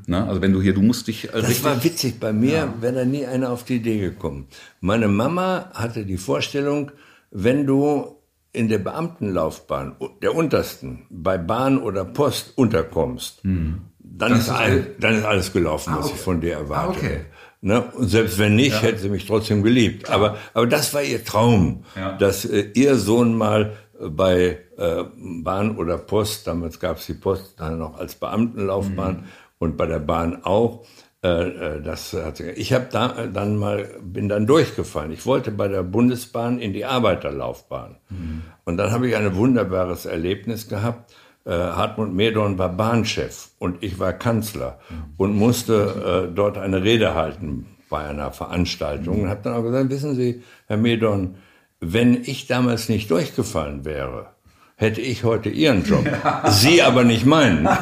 [0.08, 0.28] Ne?
[0.28, 1.30] Also wenn du hier, du musst dich.
[1.30, 2.20] Äh, das war witzig.
[2.20, 2.74] Bei mir ja.
[2.82, 4.48] wäre da nie einer auf die Idee gekommen.
[4.82, 6.92] Meine Mama hatte die Vorstellung,
[7.32, 8.13] wenn du
[8.54, 13.82] in der Beamtenlaufbahn der untersten bei Bahn oder Post unterkommst, hm.
[14.00, 16.04] dann, ist all, dann ist alles gelaufen, ah, okay.
[16.06, 16.94] was ich von dir erwarte.
[16.94, 17.20] Ah, okay.
[17.62, 17.82] Ne?
[17.82, 18.82] Und selbst wenn nicht, ja.
[18.82, 20.10] hätte sie mich trotzdem geliebt.
[20.10, 22.12] Aber, aber das war ihr Traum, ja.
[22.18, 27.14] dass äh, ihr Sohn mal äh, bei äh, Bahn oder Post, damals gab es die
[27.14, 29.24] Post dann noch als Beamtenlaufbahn mhm.
[29.60, 30.86] und bei der Bahn auch,
[31.24, 35.14] das hat, ich habe da dann mal bin dann durchgefallen.
[35.14, 38.42] Ich wollte bei der Bundesbahn in die Arbeiterlaufbahn mhm.
[38.66, 41.14] und dann habe ich ein wunderbares Erlebnis gehabt.
[41.46, 44.96] Äh, Hartmut Medorn war Bahnchef und ich war Kanzler mhm.
[45.16, 49.24] und musste äh, dort eine Rede halten bei einer Veranstaltung mhm.
[49.24, 51.36] und habe dann auch gesagt: Wissen Sie, Herr Medorn,
[51.80, 54.28] wenn ich damals nicht durchgefallen wäre,
[54.76, 56.06] hätte ich heute Ihren Job.
[56.50, 57.68] Sie aber nicht meinen.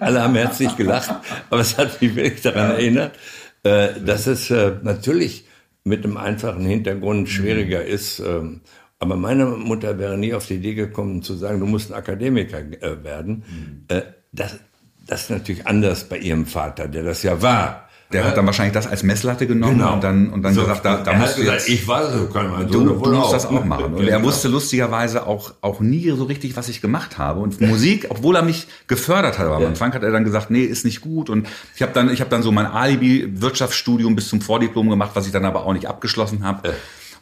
[0.00, 1.10] Alle haben herzlich gelacht,
[1.50, 3.18] aber es hat mich wirklich daran erinnert,
[3.62, 5.46] äh, dass es äh, natürlich
[5.84, 8.20] mit einem einfachen Hintergrund schwieriger ist.
[8.20, 8.60] Ähm,
[8.98, 12.58] aber meine Mutter wäre nie auf die Idee gekommen zu sagen, du musst ein Akademiker
[12.58, 13.86] äh, werden.
[14.32, 14.58] Das,
[15.06, 17.87] das ist natürlich anders bei ihrem Vater, der das ja war.
[18.10, 19.92] Der hat dann wahrscheinlich das als Messlatte genommen genau.
[19.92, 22.50] und dann, und dann so, gesagt, da, da musst du gesagt, ich weiß, so kann
[22.50, 23.92] man du, du musst das auch machen.
[23.92, 27.40] Und er wusste lustigerweise auch, auch nie so richtig, was ich gemacht habe.
[27.40, 30.64] Und Musik, obwohl er mich gefördert hat, aber am Anfang hat er dann gesagt, nee,
[30.64, 31.28] ist nicht gut.
[31.28, 35.26] Und ich habe dann, ich habe dann so mein Alibi-Wirtschaftsstudium bis zum Vordiplom gemacht, was
[35.26, 36.74] ich dann aber auch nicht abgeschlossen habe.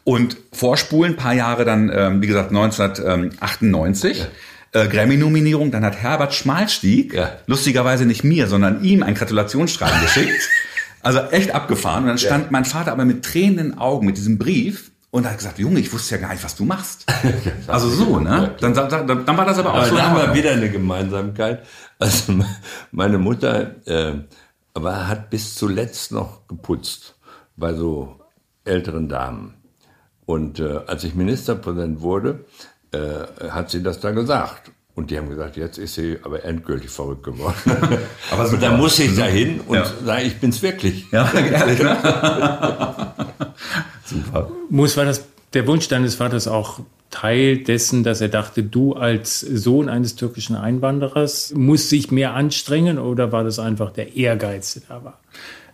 [0.05, 4.21] Und vorspulen, paar Jahre dann, ähm, wie gesagt, 1998.
[4.21, 4.27] Ja
[4.73, 5.71] äh, Grammy-Nominierung.
[5.71, 7.33] Dann hat Herbert Schmalstieg, ja.
[7.47, 10.49] lustigerweise nicht mir, sondern ihm ein Gratulationsschreiben geschickt.
[11.07, 12.03] Also echt abgefahren.
[12.03, 12.51] Und dann stand ja.
[12.51, 16.17] mein Vater aber mit tränenden Augen mit diesem Brief und hat gesagt, Junge, ich wusste
[16.17, 17.07] ja gar nicht, was du machst.
[17.69, 18.57] also so, ne?
[18.61, 19.95] Dann, dann, dann war das aber auch aber so.
[19.95, 21.65] Dann haben wir wieder eine Gemeinsamkeit.
[22.01, 22.35] Also
[22.91, 24.15] meine Mutter äh,
[24.75, 27.15] aber hat bis zuletzt noch geputzt
[27.57, 28.21] bei so
[28.65, 29.55] älteren Damen.
[30.25, 32.47] Und äh, als ich Ministerpräsident wurde,
[32.91, 34.73] äh, hat sie das da gesagt.
[34.97, 37.55] Und die haben gesagt, jetzt ist sie aber endgültig verrückt geworden.
[38.31, 39.85] aber so da muss ich da hin und ja.
[39.85, 41.05] sagen, ich bin's wirklich.
[41.13, 41.97] Ja, ehrlich, ne?
[44.07, 44.51] Super.
[44.71, 46.81] Muss war das der Wunsch deines Vaters auch
[47.11, 52.99] Teil dessen, dass er dachte, du als Sohn eines türkischen Einwanderers musst dich mehr anstrengen
[52.99, 55.19] oder war das einfach der Ehrgeiz, der da war?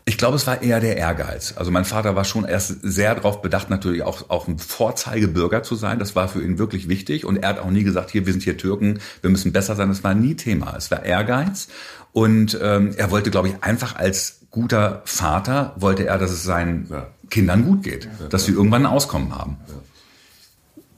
[0.04, 1.54] Ich glaube, es war eher der Ehrgeiz.
[1.56, 5.76] Also mein Vater war schon erst sehr darauf bedacht, natürlich auch, auch ein Vorzeigebürger zu
[5.76, 6.00] sein.
[6.00, 7.24] Das war für ihn wirklich wichtig.
[7.24, 9.88] Und er hat auch nie gesagt, hier, wir sind hier Türken, wir müssen besser sein.
[9.88, 10.74] Das war nie Thema.
[10.76, 11.68] Es war Ehrgeiz.
[12.12, 16.88] Und ähm, er wollte, glaube ich, einfach als guter Vater, wollte er, dass es seinen
[16.90, 17.06] ja.
[17.30, 18.04] Kindern gut geht.
[18.04, 19.56] Ja, dass sie irgendwann ein Auskommen haben.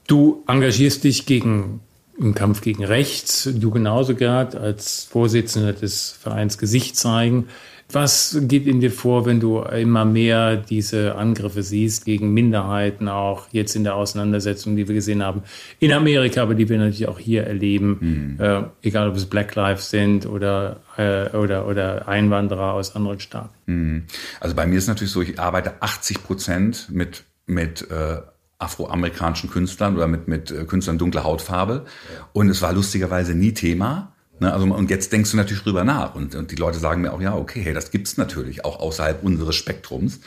[0.07, 1.79] Du engagierst dich gegen
[2.17, 7.47] im Kampf gegen Rechts, du genauso, Gerhard, als Vorsitzender des Vereins Gesicht zeigen.
[7.91, 13.47] Was geht in dir vor, wenn du immer mehr diese Angriffe siehst gegen Minderheiten, auch
[13.51, 15.43] jetzt in der Auseinandersetzung, die wir gesehen haben
[15.79, 18.43] in Amerika, aber die wir natürlich auch hier erleben, mhm.
[18.43, 23.53] äh, egal ob es Black Lives sind oder, äh, oder, oder Einwanderer aus anderen Staaten?
[23.67, 24.03] Mhm.
[24.39, 28.17] Also bei mir ist natürlich so, ich arbeite 80 Prozent mit, mit äh,
[28.57, 31.85] afroamerikanischen Künstlern oder mit, mit äh, Künstlern dunkler Hautfarbe.
[32.33, 34.14] Und es war lustigerweise nie Thema.
[34.39, 36.15] Ne, also, und jetzt denkst du natürlich drüber nach.
[36.15, 39.23] Und, und die Leute sagen mir auch, ja, okay, hey, das gibt's natürlich auch außerhalb
[39.23, 40.19] unseres Spektrums.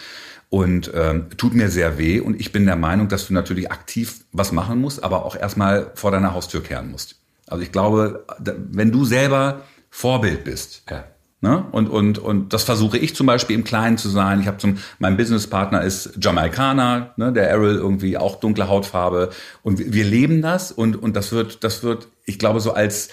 [0.50, 2.20] Und ähm, tut mir sehr weh.
[2.20, 5.90] Und ich bin der Meinung, dass du natürlich aktiv was machen musst, aber auch erstmal
[5.94, 7.16] vor deiner Haustür kehren musst.
[7.46, 11.04] Also ich glaube, wenn du selber Vorbild bist, ja.
[11.40, 11.64] Ne?
[11.70, 14.40] Und, und, und das versuche ich zum Beispiel im Kleinen zu sein.
[14.40, 17.32] Ich habe zum, mein Businesspartner ist Jamaikaner, ne?
[17.32, 19.30] der Errol irgendwie auch dunkle Hautfarbe.
[19.62, 23.10] Und wir leben das und, und das wird, das wird, ich glaube, so als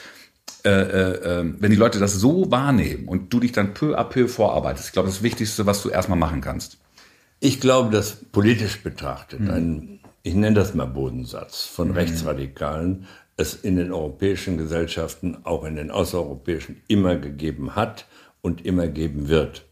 [0.65, 4.03] äh, äh, ähm, wenn die Leute das so wahrnehmen und du dich dann peu à
[4.03, 6.79] peu vorarbeitest, ich glaube, das Wichtigste, was du erstmal machen kannst.
[7.39, 9.49] Ich glaube, dass politisch betrachtet mhm.
[9.51, 11.93] ein, ich nenne das mal Bodensatz von mhm.
[11.93, 13.05] Rechtsradikalen,
[13.37, 18.07] es in den europäischen Gesellschaften, auch in den außereuropäischen, immer gegeben hat
[18.41, 19.65] und immer geben wird.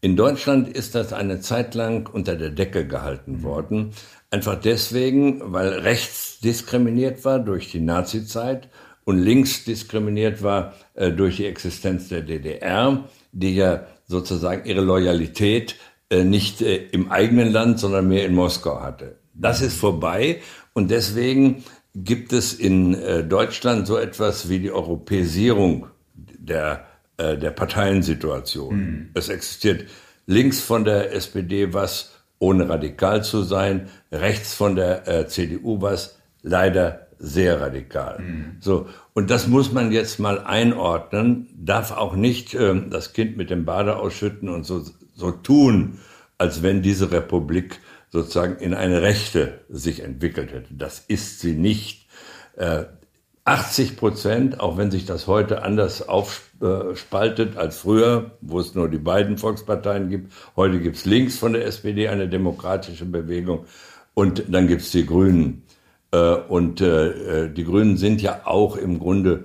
[0.00, 3.42] In Deutschland ist das eine Zeit lang unter der Decke gehalten mhm.
[3.44, 3.90] worden.
[4.30, 8.68] Einfach deswegen, weil rechts diskriminiert war durch die Nazizeit
[9.04, 15.76] und links diskriminiert war äh, durch die Existenz der DDR, die ja sozusagen ihre Loyalität
[16.10, 19.18] äh, nicht äh, im eigenen Land, sondern mehr in Moskau hatte.
[19.34, 20.40] Das ist vorbei
[20.74, 26.86] und deswegen gibt es in äh, Deutschland so etwas wie die Europäisierung der,
[27.16, 28.76] äh, der Parteiensituation.
[28.76, 29.10] Mhm.
[29.14, 29.86] Es existiert
[30.26, 36.18] links von der SPD was, ohne radikal zu sein, rechts von der äh, CDU was,
[36.42, 38.18] leider sehr radikal.
[38.18, 38.56] Mhm.
[38.60, 38.86] So.
[39.14, 43.64] Und das muss man jetzt mal einordnen, darf auch nicht äh, das Kind mit dem
[43.64, 45.98] Bade ausschütten und so, so tun,
[46.36, 47.78] als wenn diese Republik
[48.10, 50.74] sozusagen in eine Rechte sich entwickelt hätte.
[50.74, 52.08] Das ist sie nicht.
[52.56, 52.84] Äh,
[53.44, 58.98] 80 Prozent, auch wenn sich das heute anders aufspaltet als früher, wo es nur die
[58.98, 60.32] beiden Volksparteien gibt.
[60.54, 63.66] Heute gibt es links von der SPD eine demokratische Bewegung
[64.14, 65.62] und dann gibt es die Grünen.
[66.12, 69.44] Äh, und äh, die Grünen sind ja auch im Grunde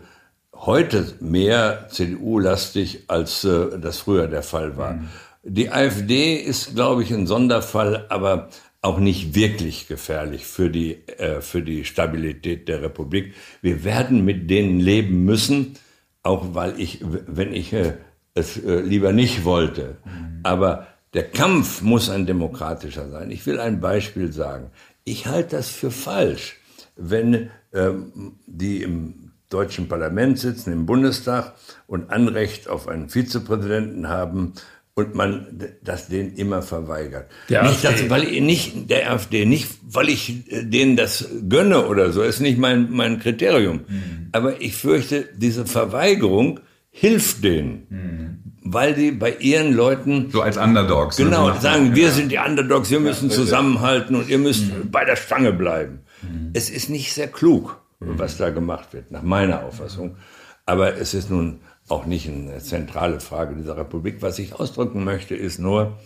[0.53, 4.93] heute mehr CDU-lastig, als äh, das früher der Fall war.
[4.93, 5.07] Mhm.
[5.43, 8.49] Die AfD ist, glaube ich, ein Sonderfall, aber
[8.81, 13.33] auch nicht wirklich gefährlich für die, äh, für die Stabilität der Republik.
[13.61, 15.75] Wir werden mit denen leben müssen,
[16.23, 17.93] auch weil ich, wenn ich äh,
[18.33, 19.97] es äh, lieber nicht wollte.
[20.05, 20.39] Mhm.
[20.43, 23.31] Aber der Kampf muss ein demokratischer sein.
[23.31, 24.71] Ich will ein Beispiel sagen.
[25.07, 26.57] Ich halte das für falsch,
[26.97, 31.53] wenn ähm, die im deutschen Parlament sitzen, im Bundestag
[31.87, 34.51] und Anrecht auf einen Vizepräsidenten haben
[34.95, 35.45] und man
[35.81, 37.31] das denen immer verweigert.
[37.47, 41.87] Der nicht, dass, weil ich nicht der AfD, nicht weil ich äh, denen das gönne
[41.87, 43.85] oder so, ist nicht mein mein Kriterium.
[43.87, 44.27] Mhm.
[44.33, 48.46] Aber ich fürchte, diese Verweigerung hilft denen, mhm.
[48.73, 52.99] Weil die bei ihren Leuten so als Underdogs genau sagen, wir sind die Underdogs, wir
[52.99, 54.91] müssen zusammenhalten und ihr müsst mhm.
[54.91, 56.01] bei der Stange bleiben.
[56.21, 56.51] Mhm.
[56.53, 60.17] Es ist nicht sehr klug, was da gemacht wird, nach meiner Auffassung.
[60.65, 64.17] Aber es ist nun auch nicht eine zentrale Frage dieser Republik.
[64.21, 65.97] Was ich ausdrücken möchte, ist nur,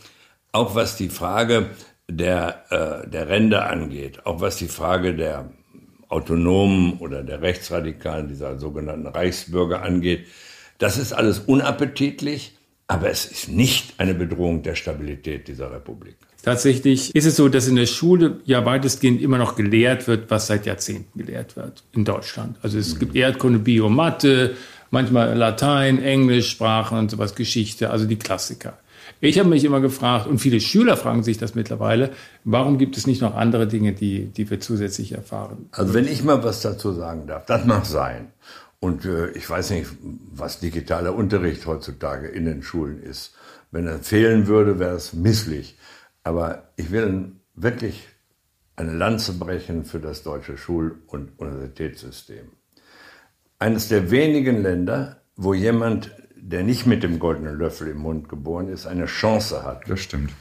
[0.51, 1.67] auch was die Frage
[2.09, 5.51] der, äh, der Ränder angeht, auch was die Frage der
[6.09, 10.27] Autonomen oder der Rechtsradikalen, dieser sogenannten Reichsbürger angeht,
[10.81, 16.15] das ist alles unappetitlich, aber es ist nicht eine Bedrohung der Stabilität dieser Republik.
[16.43, 20.47] Tatsächlich ist es so, dass in der Schule ja weitestgehend immer noch gelehrt wird, was
[20.47, 22.57] seit Jahrzehnten gelehrt wird in Deutschland.
[22.63, 22.99] Also es mhm.
[22.99, 24.55] gibt Erdkunde, Bio, Mathe,
[24.89, 28.79] manchmal Latein, Englisch, Sprachen und sowas, Geschichte, also die Klassiker.
[29.23, 32.09] Ich habe mich immer gefragt, und viele Schüler fragen sich das mittlerweile,
[32.43, 35.69] warum gibt es nicht noch andere Dinge, die, die wir zusätzlich erfahren?
[35.73, 38.29] Also wenn ich mal was dazu sagen darf, das mag sein.
[38.81, 43.33] Und äh, ich weiß nicht, was digitaler Unterricht heutzutage in den Schulen ist.
[43.71, 45.77] Wenn er fehlen würde, wäre es misslich.
[46.23, 48.09] Aber ich will wirklich
[48.75, 52.51] eine Lanze brechen für das deutsche Schul- und Universitätssystem
[53.61, 58.69] eines der wenigen Länder, wo jemand, der nicht mit dem goldenen Löffel im Mund geboren
[58.69, 59.87] ist, eine Chance hat.
[59.87, 60.31] Das stimmt.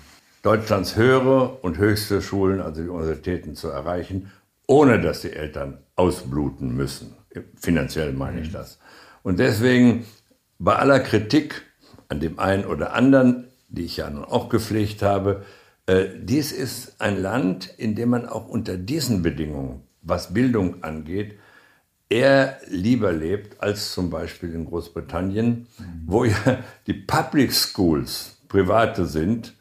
[0.43, 4.33] Deutschlands höhere und höchste Schulen, also die Universitäten, zu erreichen,
[4.67, 7.15] ohne dass die Eltern ausbluten müssen.
[7.57, 8.55] Finanziell meine ich mhm.
[8.55, 8.79] das.
[9.23, 10.05] Und deswegen,
[10.59, 11.63] bei aller Kritik
[12.09, 15.45] an dem einen oder anderen, die ich ja nun auch gepflegt habe,
[15.87, 21.39] äh, dies ist ein Land, in dem man auch unter diesen Bedingungen, was Bildung angeht,
[22.09, 25.69] er lieber lebt als zum Beispiel in Großbritannien,
[26.07, 29.55] wo ja die Public Schools private sind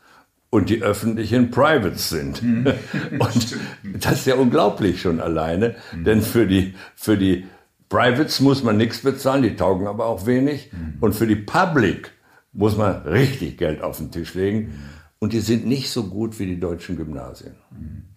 [0.50, 2.42] und die öffentlichen Privates sind.
[3.20, 3.58] und
[4.02, 7.46] das ist ja unglaublich schon alleine, denn für die, für die
[7.90, 10.72] Privates muss man nichts bezahlen, die taugen aber auch wenig.
[11.02, 12.12] Und für die Public
[12.54, 14.74] muss man richtig Geld auf den Tisch legen.
[15.20, 17.56] Und die sind nicht so gut wie die deutschen Gymnasien.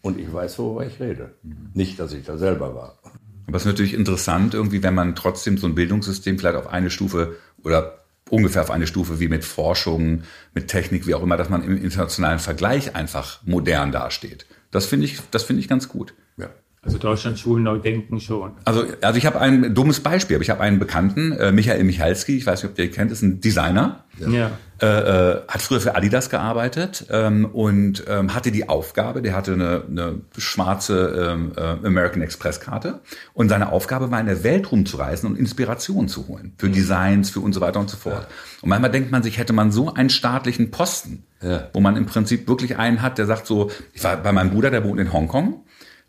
[0.02, 1.34] Und ich weiß, worüber ich rede.
[1.74, 2.98] Nicht, dass ich da selber war.
[3.46, 6.90] Aber es ist natürlich interessant, irgendwie, wenn man trotzdem so ein Bildungssystem vielleicht auf eine
[6.90, 10.22] Stufe oder ungefähr auf eine Stufe wie mit Forschung,
[10.54, 14.46] mit Technik, wie auch immer, dass man im internationalen Vergleich einfach modern dasteht.
[14.70, 16.14] Das finde ich, das finde ich ganz gut.
[16.84, 18.52] Also Deutschlandschulen neu denken schon.
[18.64, 22.36] Also, also ich habe ein dummes Beispiel, aber ich habe einen Bekannten, äh, Michael Michalski,
[22.36, 24.04] ich weiß nicht, ob ihr ihn kennt, ist ein Designer.
[24.18, 24.50] Ja.
[24.80, 29.52] Äh, äh, hat früher für Adidas gearbeitet ähm, und ähm, hatte die Aufgabe, der hatte
[29.52, 33.00] eine, eine schwarze ähm, äh, American Express Karte
[33.32, 36.72] und seine Aufgabe war in der Welt rumzureisen und Inspiration zu holen für mhm.
[36.72, 38.22] Designs, für und so weiter und so fort.
[38.22, 38.28] Ja.
[38.62, 41.68] Und manchmal denkt man sich, hätte man so einen staatlichen Posten, ja.
[41.72, 44.72] wo man im Prinzip wirklich einen hat, der sagt so, ich war bei meinem Bruder,
[44.72, 45.62] der wohnt in Hongkong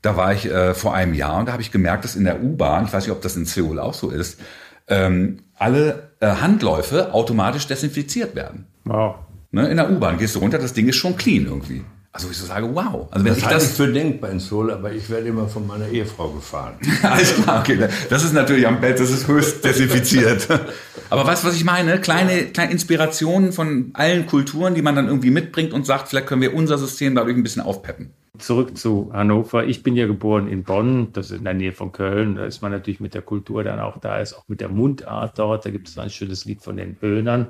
[0.04, 2.44] da war ich äh, vor einem Jahr und da habe ich gemerkt, dass in der
[2.44, 4.40] U-Bahn, ich weiß nicht, ob das in Seoul auch so ist,
[4.88, 8.68] ähm, alle äh, Handläufe automatisch desinfiziert werden.
[8.84, 9.16] Wow.
[9.52, 11.84] Ne, in der U-Bahn gehst du runter, das Ding ist schon clean irgendwie.
[12.12, 13.08] Also ich so sage, wow.
[13.12, 15.88] Also wenn das ich das für denkbar in Seoul, aber ich werde immer von meiner
[15.88, 16.76] Ehefrau gefahren.
[17.02, 17.88] Alles klar, okay.
[18.10, 20.48] Das ist natürlich am Bett, das ist höchst desinfiziert.
[21.14, 22.02] aber weißt du, was ich meine?
[22.02, 26.42] Kleine, kleine Inspirationen von allen Kulturen, die man dann irgendwie mitbringt und sagt, vielleicht können
[26.42, 28.10] wir unser System dadurch ein bisschen aufpeppen.
[28.40, 29.64] Zurück zu Hannover.
[29.64, 32.34] Ich bin ja geboren in Bonn, das ist in der Nähe von Köln.
[32.34, 35.38] Da ist man natürlich mit der Kultur dann auch da, ist auch mit der Mundart
[35.38, 35.68] dort.
[35.68, 37.50] Da gibt es ein schönes Lied von den Höhnern.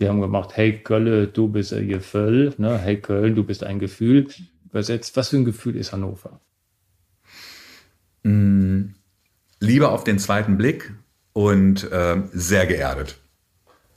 [0.00, 2.52] Die haben gemacht, hey Kölle, du bist ein Gefühl.
[2.58, 2.78] Ne?
[2.78, 4.26] Hey Köln, du bist ein Gefühl.
[4.68, 6.40] Übersetzt, was für ein Gefühl ist Hannover?
[8.24, 8.86] Mm,
[9.60, 10.92] Liebe auf den zweiten Blick
[11.34, 13.18] und äh, sehr geerdet.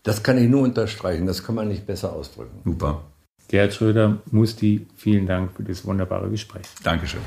[0.04, 2.60] Das kann ich nur unterstreichen, das kann man nicht besser ausdrücken.
[2.66, 3.04] Super.
[3.48, 6.66] Gerhard Schröder, Musti, vielen Dank für das wunderbare Gespräch.
[6.84, 7.22] Dankeschön.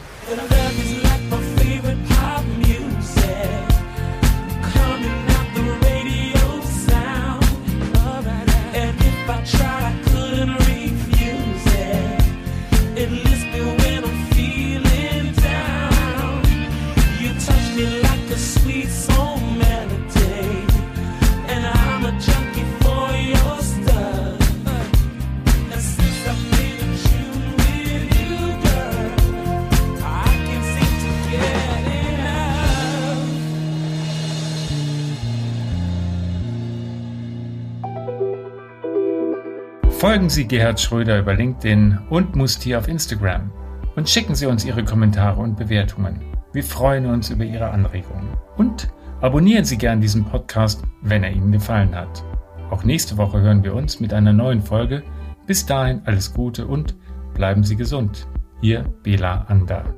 [40.11, 43.53] Folgen Sie Gerhard Schröder über LinkedIn und Musti auf Instagram
[43.95, 46.21] und schicken Sie uns Ihre Kommentare und Bewertungen.
[46.53, 48.37] Wir freuen uns über Ihre Anregungen.
[48.57, 48.89] Und
[49.21, 52.25] abonnieren Sie gern diesen Podcast, wenn er Ihnen gefallen hat.
[52.71, 55.05] Auch nächste Woche hören wir uns mit einer neuen Folge.
[55.47, 56.97] Bis dahin alles Gute und
[57.35, 58.27] bleiben Sie gesund.
[58.63, 59.95] Ihr Bela Ander.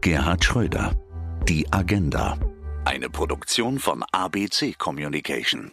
[0.00, 0.92] Gerhard Schröder.
[1.48, 2.38] Die Agenda.
[2.84, 5.72] Eine Produktion von ABC Communication.